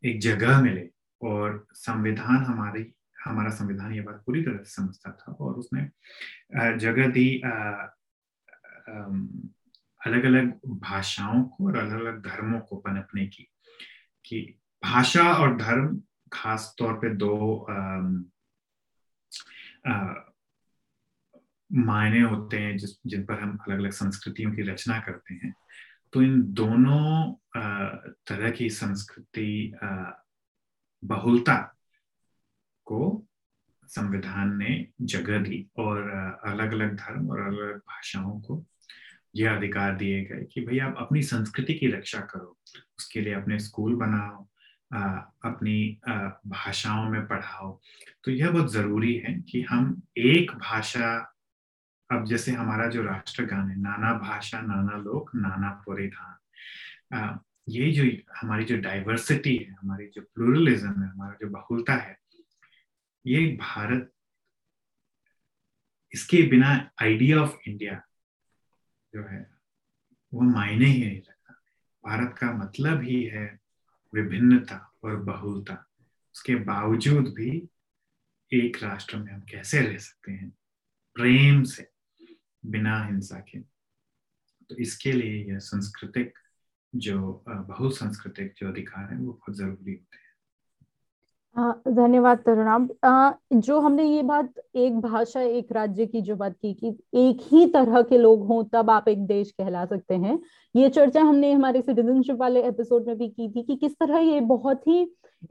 [0.03, 0.89] एक जगह मिले।
[1.21, 2.91] और संविधान हमारी,
[3.25, 5.89] हमारा संविधान ये बात पूरी तरह से समझता था और उसने
[6.79, 7.41] जगह दी
[10.01, 13.47] अलग अलग भाषाओं को और अलग अलग धर्मों को पनपने की,
[14.25, 16.01] कि भाषा और धर्म
[16.33, 17.65] खास तौर पे दो
[21.71, 25.53] मायने होते हैं जिस, जिन पर हम अलग अलग संस्कृतियों की रचना करते हैं।
[26.13, 27.33] तो इन दोनों
[28.27, 29.73] तरह की संस्कृति
[31.03, 31.55] बहुलता
[32.87, 33.27] को
[33.87, 36.09] संविधान ने जगह दी और
[36.45, 38.63] अलग अलग धर्म और अलग अलग भाषाओं को
[39.35, 42.57] यह अधिकार दिए गए कि भाई आप अपनी संस्कृति की रक्षा करो,
[42.99, 44.47] उसके लिए अपने स्कूल बनाओ
[44.91, 45.99] अपनी
[46.47, 47.79] भाषाओं में पढ़ाओ।
[48.23, 51.07] तो यह बहुत ज़रूरी है कि हम एक भाषा,
[52.09, 58.03] अब जैसे हमारा जो राष्ट्रगान है, नाना भाषा, नाना लोक, नाना परिधान। ये जो
[58.37, 62.17] हमारी जो डाइवर्सिटी है, हमारी जो प्लूरलिज्म है, हमारा जो बहुलता है,
[63.25, 64.11] ये भारत,
[66.13, 66.69] इसके बिना
[67.01, 68.01] आइडिया ऑफ़ इंडिया
[69.13, 69.41] जो है,
[70.33, 71.53] वो मायने ही नहीं रखता।
[72.03, 73.47] भारत का मतलब ही है
[74.15, 75.87] विभिन्नता और बहुलता,
[76.35, 77.69] उसके बावजूद भी
[78.53, 80.49] एक राष्ट्र में हम कैसे रह सकते हैं?
[81.15, 81.91] प्रेम से,
[82.65, 83.59] बिना हिंसा के।
[84.69, 86.39] तो इसके लिए यह सांस्कृतिक
[86.95, 90.24] जो बहुसंस्कृतिक जो अधिकार है, वो बहुत ज़रूरी होते हैं।
[91.55, 92.87] धन्यवाद तरुणाम
[93.53, 97.65] जो हमने ये बात एक भाषा एक राज्य की जो बात की कि एक ही
[97.65, 100.39] तरह के लोग हों तब आप एक देश कहला सकते हैं।
[100.75, 104.39] ये चर्चा हमने हमारे सिटीजनशिप वाले एपिसोड में भी की थी कि किस तरह ये
[104.41, 104.99] बहुत ही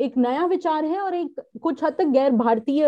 [0.01, 2.87] एक नया विचार है और एक कुछ हद तक गैर भारतीय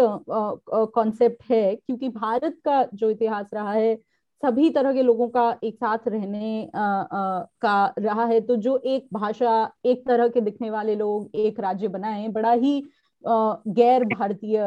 [0.95, 3.95] कॉन्सेप्ट है क्योंकि भारत का जो इतिहास रहा है
[4.43, 8.77] सभी तरह के लोगों का एक साथ रहने आ, आ, का रहा है। तो जो
[8.77, 12.83] एक भाषा एक तरह के दिखने वाले लोग एक राज्य बनाए बड़ा ही
[13.25, 14.61] गैर भारतीय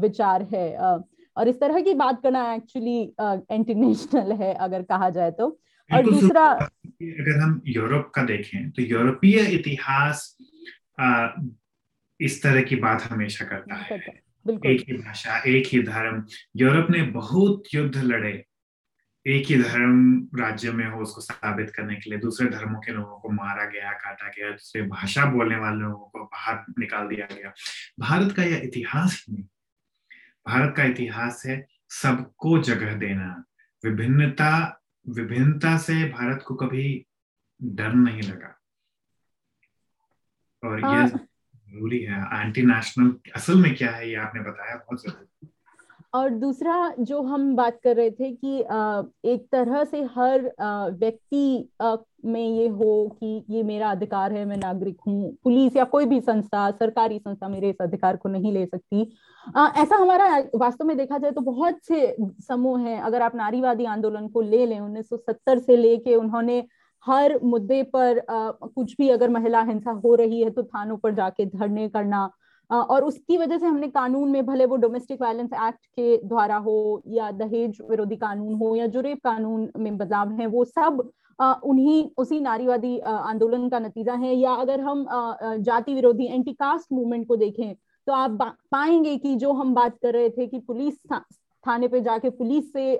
[0.00, 0.76] विचार है।
[1.36, 5.48] और इस तरह की बात करना एक्चुअली इंटरनेशनल है अगर कहा जाए तो।
[5.90, 10.36] और दूसरा अगर हम यूरोप का देखें तो यूरोपीय इतिहास
[12.20, 13.96] इस तरह की बात हमेशा करता है।
[14.46, 16.24] एक ही भाषा एक ही धर्म।
[16.56, 18.32] यूरोप ने बहुत युद्ध लड़े।
[19.26, 23.18] एक ही धर्म राज्य में हो उसको साबित करने के लिए दूसरे धर्मों के लोगों
[23.18, 27.52] को मारा गया काटा गया दूसरे भाषा बोलने वाले लोगों को बाहर निकाल दिया गया।
[28.00, 29.44] भारत का यह इतिहास ही नहीं।
[30.48, 33.44] भारत का इतिहास है सबको जगह देना।
[33.84, 37.06] विभिन्नता विभिन्नता से भारत को कभी
[37.62, 38.60] डर नहीं लगा।
[40.64, 45.02] और यह हाँ। ज़रूरी है। एंटी नेशनल असल में क्या है ये आपने बताया बहुत
[45.02, 45.48] ज़रूरी
[46.14, 48.58] और दूसरा जो हम बात कर रहे थे कि
[49.30, 50.42] एक तरह से हर
[50.98, 51.68] व्यक्ति
[52.24, 56.20] में ये हो कि ये मेरा अधिकार है, मैं नागरिक हूँ, पुलिस या कोई भी
[56.20, 59.02] संस्था, सरकारी संस्था मेरे इस अधिकार को नहीं ले सकती।
[59.76, 64.28] ऐसा हमारा वास्तव में देखा जाए तो बहुत से समूह हैं। अगर आप नारीवादी आंदोलन
[64.28, 66.64] को ले लें 1970 से लेके उन्होंने
[67.06, 71.46] हर मुद्दे पर कुछ भी अगर महिला हिंसा हो रही है तो थानों पर जाके
[71.46, 72.28] धरने करना
[72.70, 77.02] और उसकी वजह से हमने कानून में, भले वो डोमेस्टिक वायलेंस एक्ट के द्वारा हो
[77.08, 82.04] या दहेज विरोधी कानून हो या जो रेप कानून में बदलाव है, वो सब उन्हीं,
[82.18, 85.06] उसी नारीवादी आंदोलन का नतीजा है। या अगर हम
[85.60, 87.74] जाति विरोधी एंटी कास्ट मूवमेंट को देखें
[88.06, 88.38] तो आप
[88.72, 92.94] पाएँगे कि जो हम बात कर रहे थे कि पुलिस थाने पे जाके पुलिस से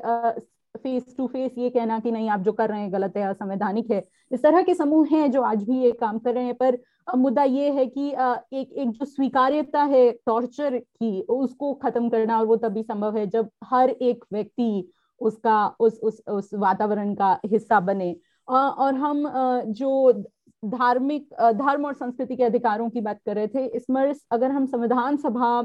[0.75, 3.91] फेस टू फेस ये कहना कि नहीं, आप जो कर रहे हैं गलत है, असंवैधानिक
[3.91, 6.79] है। इस तरह के समूह हैं जो आज भी ये काम कर रहे हैं, पर
[7.09, 12.47] मुद्दा ये है कि एक एक जो स्वीकार्यता है टॉर्चर की, उसको खत्म करना और
[12.47, 14.89] वो तभी संभव है जब हर एक व्यक्ति
[15.21, 18.15] उसका, उस उस उस वातावरण का हिस्सा बने।
[18.49, 19.25] और हम
[19.69, 20.13] जो
[20.63, 25.17] धार्मिक धर्म और संस्कृति के अधिकारों की बात कर रहे थे, इसमें अगर हम संविधान
[25.17, 25.61] सभा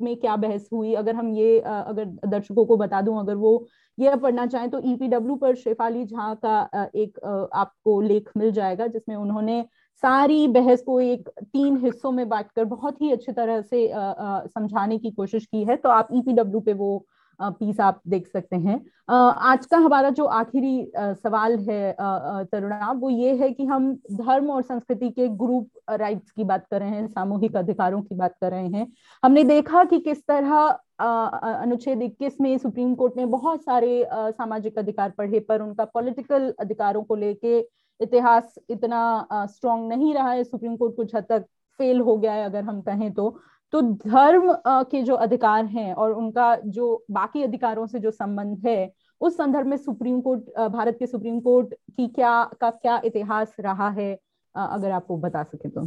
[0.00, 3.66] में क्या बहस हुई, अगर हम ये अगर दर्शकों को बता दूँ, अगर वो
[3.98, 7.18] ये पढ़ना चाहें तो ईपीडब्ल्यू पर शेफाली झा का एक
[7.54, 9.64] आपको लेख मिल जाएगा, जिसमें उन्होंने
[10.02, 15.10] सारी बहस को एक तीन हिस्सों में बांटकर बहुत ही अच्छी तरह से समझाने की
[15.10, 17.04] कोशिश की है तो आप ईपीडब्ल्यू पे वो
[17.40, 18.74] पीस आप देख सकते हैं।
[19.08, 24.62] आज का हमारा जो आखिरी सवाल है तरुणा वो ये है कि हम धर्म और
[24.62, 28.68] संस्कृति के ग्रुप राइट्स की बात कर रहे हैं, सामूहिक अधिकारों की बात कर रहे
[28.68, 28.86] हैं।
[29.22, 30.54] हमने देखा कि किस तरह
[31.00, 37.02] अनुच्छेद इक्कीस में सुप्रीम कोर्ट ने बहुत सारे सामाजिक अधिकार पढ़े पर उनका पॉलिटिकल अधिकारों
[37.02, 37.60] को लेके
[38.00, 41.44] इतिहास इतना स्ट्रॉन्ग नहीं रहा है, सुप्रीम कोर्ट कुछ हद तक
[41.80, 43.28] फेल हो गया है अगर हम कहें तो।
[43.72, 48.92] तो धर्म के जो अधिकार हैं और उनका जो बाकी अधिकारों से जो संबंध है,
[49.20, 53.88] उस संदर्भ में सुप्रीम कोर्ट भारत के सुप्रीम कोर्ट की क्या, का क्या इतिहास रहा
[53.90, 54.12] है
[54.54, 55.86] अगर आप वो बता सके तो?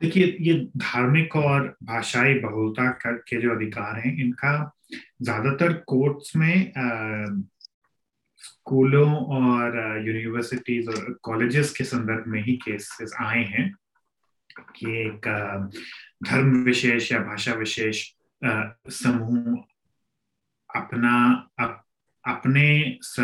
[0.00, 4.72] देखिए, ये धार्मिक और भाषाई बहुलता के जो अधिकार हैं, इनका
[5.22, 6.72] ज़्यादातर कोर्ट्स में
[8.48, 9.76] स्कूलों और
[10.06, 13.70] यूनिवर्सिटीज और कॉलेजेस के संदर्भ में ही केसेस आए हैं
[14.76, 15.28] कि एक
[16.22, 18.04] धर्म विशेष या भाषा विशेष
[18.44, 19.64] समूह
[20.70, 21.14] अपना
[21.58, 21.84] अप,
[22.24, 23.20] अपने स,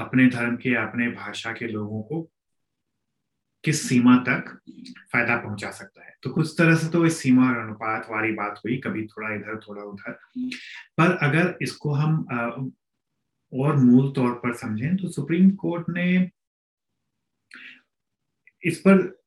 [0.00, 2.22] अपने धर्म के अपने भाषा के लोगों को
[3.64, 4.58] किस सीमा तक
[5.12, 6.14] फ़ायदा पहुँचा सकता है?
[6.22, 9.58] तो कुछ तरह से तो इस सीमा और अनुपात वाली बात हुई कभी थोड़ा इधर
[9.68, 10.12] थोड़ा उधर।
[10.98, 12.72] पर अगर इसको हम
[13.52, 16.30] और मूल तौर पर समझें तो सुप्रीम कोर्ट ने
[18.64, 19.18] इस पर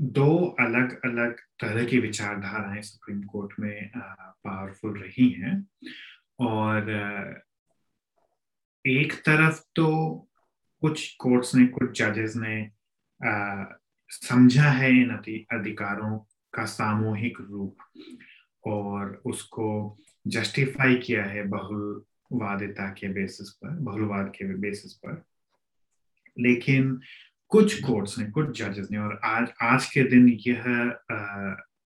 [0.00, 5.68] दो अलग अलग तरह की विचारधाराएँ सुप्रीम कोर्ट में पावरफुल रही हैं।
[6.40, 6.90] और
[8.86, 10.16] एक तरफ़ तो
[10.80, 12.70] कुछ कोर्ट्स ने, कुछ जजेस ने
[14.10, 15.10] समझा है इन
[15.52, 16.18] अधिकारों
[16.54, 17.76] का सामूहिक रूप
[18.66, 19.96] और उसको
[20.26, 21.48] जस्टिफाई किया है
[22.32, 25.22] बहुलवादिता के बेसिस पर, बहुलवाद के बेसिस पर।
[26.36, 27.00] लेकिन
[27.52, 30.64] कुछ कोर्ट्स ने, कुछ जजेस ने, और आज आज के दिन यह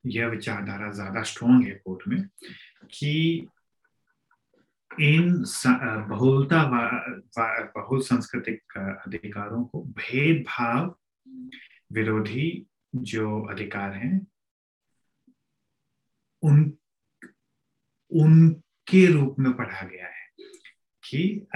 [0.04, 2.22] यह विचारधारा ज़्यादा स्ट्रॉन्ग है कोर्ट में
[2.90, 3.46] कि
[4.90, 5.32] इन
[6.08, 6.62] बहुलता
[7.76, 8.76] बहुल सांस्कृतिक
[9.06, 10.94] अधिकारों को भेदभाव
[11.92, 14.26] विरोधी जो अधिकार हैं,
[16.42, 16.72] उन,
[18.12, 20.15] उनके रूप में पढ़ा गया है।
[21.06, 21.46] कि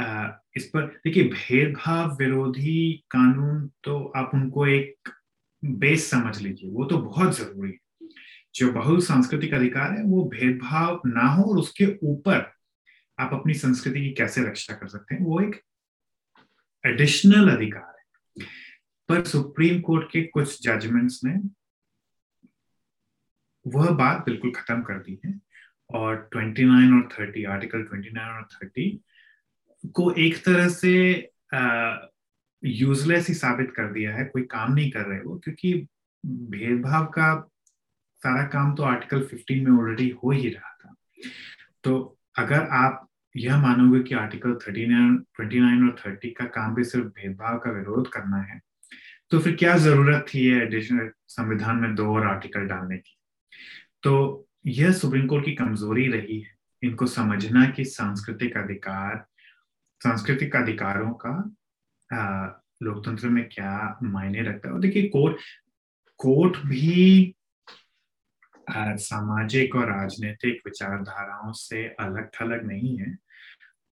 [0.57, 5.09] इस पर, देखिए, भेदभाव विरोधी कानून तो आप उनको एक
[5.63, 8.09] बेस समझ लीजिए, वो तो बहुत ज़रूरी है।
[8.55, 12.53] जो बहु सांस्कृतिक अधिकार है, वो भेदभाव ना हो और उसके ऊपर
[13.19, 15.61] आप अपनी संस्कृति की कैसे रक्षा कर सकते हैं, वो एक
[16.85, 18.47] एडिशनल अधिकार है।
[19.09, 21.35] पर सुप्रीम कोर्ट के कुछ जजमेंट्स ने
[23.67, 25.35] वह बात बिल्कुल खत्म कर दी है
[25.91, 28.89] और 29 और 30 आर्टिकल 29 और 30
[29.85, 30.93] को एक तरह से
[32.63, 35.73] यूजलेस ही साबित कर दिया है, कोई काम नहीं कर रहे वो, क्योंकि
[36.25, 37.35] भेदभाव का
[38.23, 40.95] सारा काम तो आर्टिकल 15 में ऑलरेडी हो ही रहा था।
[41.85, 47.07] तो अगर आप यह मानोगे कि आर्टिकल 39 29 और 30 का काम भी सिर्फ़
[47.09, 48.61] भेदभाव का विरोध करना है
[49.31, 53.17] तो फिर क्या ज़रूरत थी ये एडिशनल संविधान में दो और आर्टिकल डालने की?
[54.03, 59.25] तो यह सुप्रीम कोर्ट की कमज़ोरी रही है। इनको समझना कि सांस्कृतिक अधिकार
[60.01, 61.33] सांस्कृतिक अधिकारों का
[62.83, 64.75] लोकतंत्र में क्या मायने रखता है?
[64.75, 65.41] और देखिए, कोर्ट
[66.21, 67.35] कोर्ट भी
[68.71, 73.15] सामाजिक और राजनीतिक विचारधाराओं से अलग थलग नहीं है।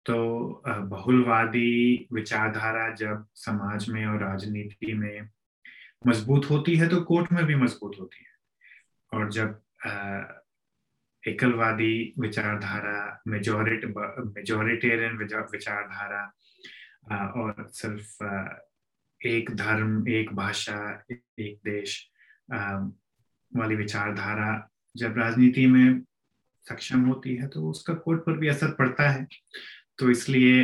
[0.06, 5.28] तो बहुलवादी विचारधारा जब समाज में और राजनीति में
[6.06, 9.60] मज़बूत होती है तो कोर्ट में भी मज़बूत होती है। और जब
[11.26, 13.84] एकलवादी विचारधारा मेजोरिट
[14.36, 15.16] मेजोरिटेरियन
[15.52, 16.22] विचारधारा
[17.42, 18.24] और सिर्फ़
[19.20, 22.10] एक धर्म, एक भाषा, एक देश
[23.52, 26.02] वाली विचारधारा जब राजनीति में
[26.66, 29.26] सक्षम होती है तो उसका कोर्ट पर भी असर पड़ता है।
[29.98, 30.62] तो इसलिए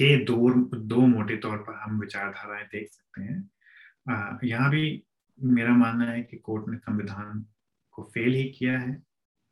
[0.00, 5.02] ये दो दो मोटे तौर पर हम विचारधाराएँ देख सकते हैं। यहाँ भी
[5.38, 7.44] मेरा मानना है कि कोर्ट ने संविधान
[7.92, 8.92] को फेल ही किया है।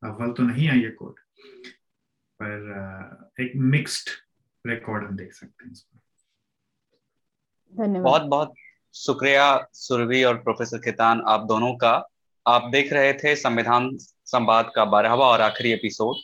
[0.03, 1.19] अव्वल तो नहीं आई है कोर्ट
[2.41, 4.11] पर एक मिक्स्ड
[4.65, 6.01] रिकॉर्ड हम देख सकते हैं इसमें
[7.73, 8.55] धन्यवाद। बहुत बहुत
[8.95, 11.93] शुक्रिया सुरभि और प्रोफेसर खेतान आप दोनों का।
[12.47, 13.91] आप देख रहे थे संविधान
[14.27, 16.17] संवाद का बारहवा और आखिरी एपिसोड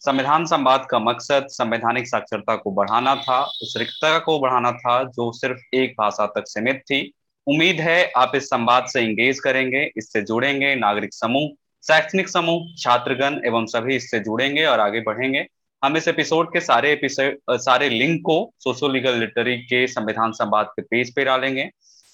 [0.00, 5.30] संविधान संवाद का मकसद संवैधानिक साक्षरता को बढ़ाना था उस रिक्तता को बढ़ाना था जो
[5.32, 7.00] सिर्फ़ एक भाषा तक सीमित थी।
[7.46, 11.48] उम्मीद है आप इस संवाद से इंगेज करेंगे इससे जुड़ेंगे नागरिक समूह
[11.82, 15.46] शैक्षणिक समूह, छात्रगण एवं सभी इससे जुड़ेंगे और आगे बढ़ेंगे।
[15.84, 20.66] हम इस एपिसोड के सारे एपिसोड सारे लिंक को सोशो लीगल लिटरी के संविधान संवाद
[20.66, 21.70] के पेज पे डालेंगे।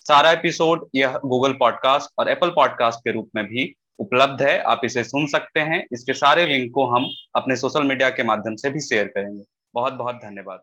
[0.09, 4.81] सारा एपिसोड यह गूगल पॉडकास्ट और एप्पल पॉडकास्ट के रूप में भी उपलब्ध है। आप
[4.85, 8.71] इसे सुन सकते हैं। इसके सारे लिंक को हम अपने सोशल मीडिया के माध्यम से
[8.71, 9.43] भी शेयर करेंगे।
[9.75, 10.61] बहुत बहुत धन्यवाद।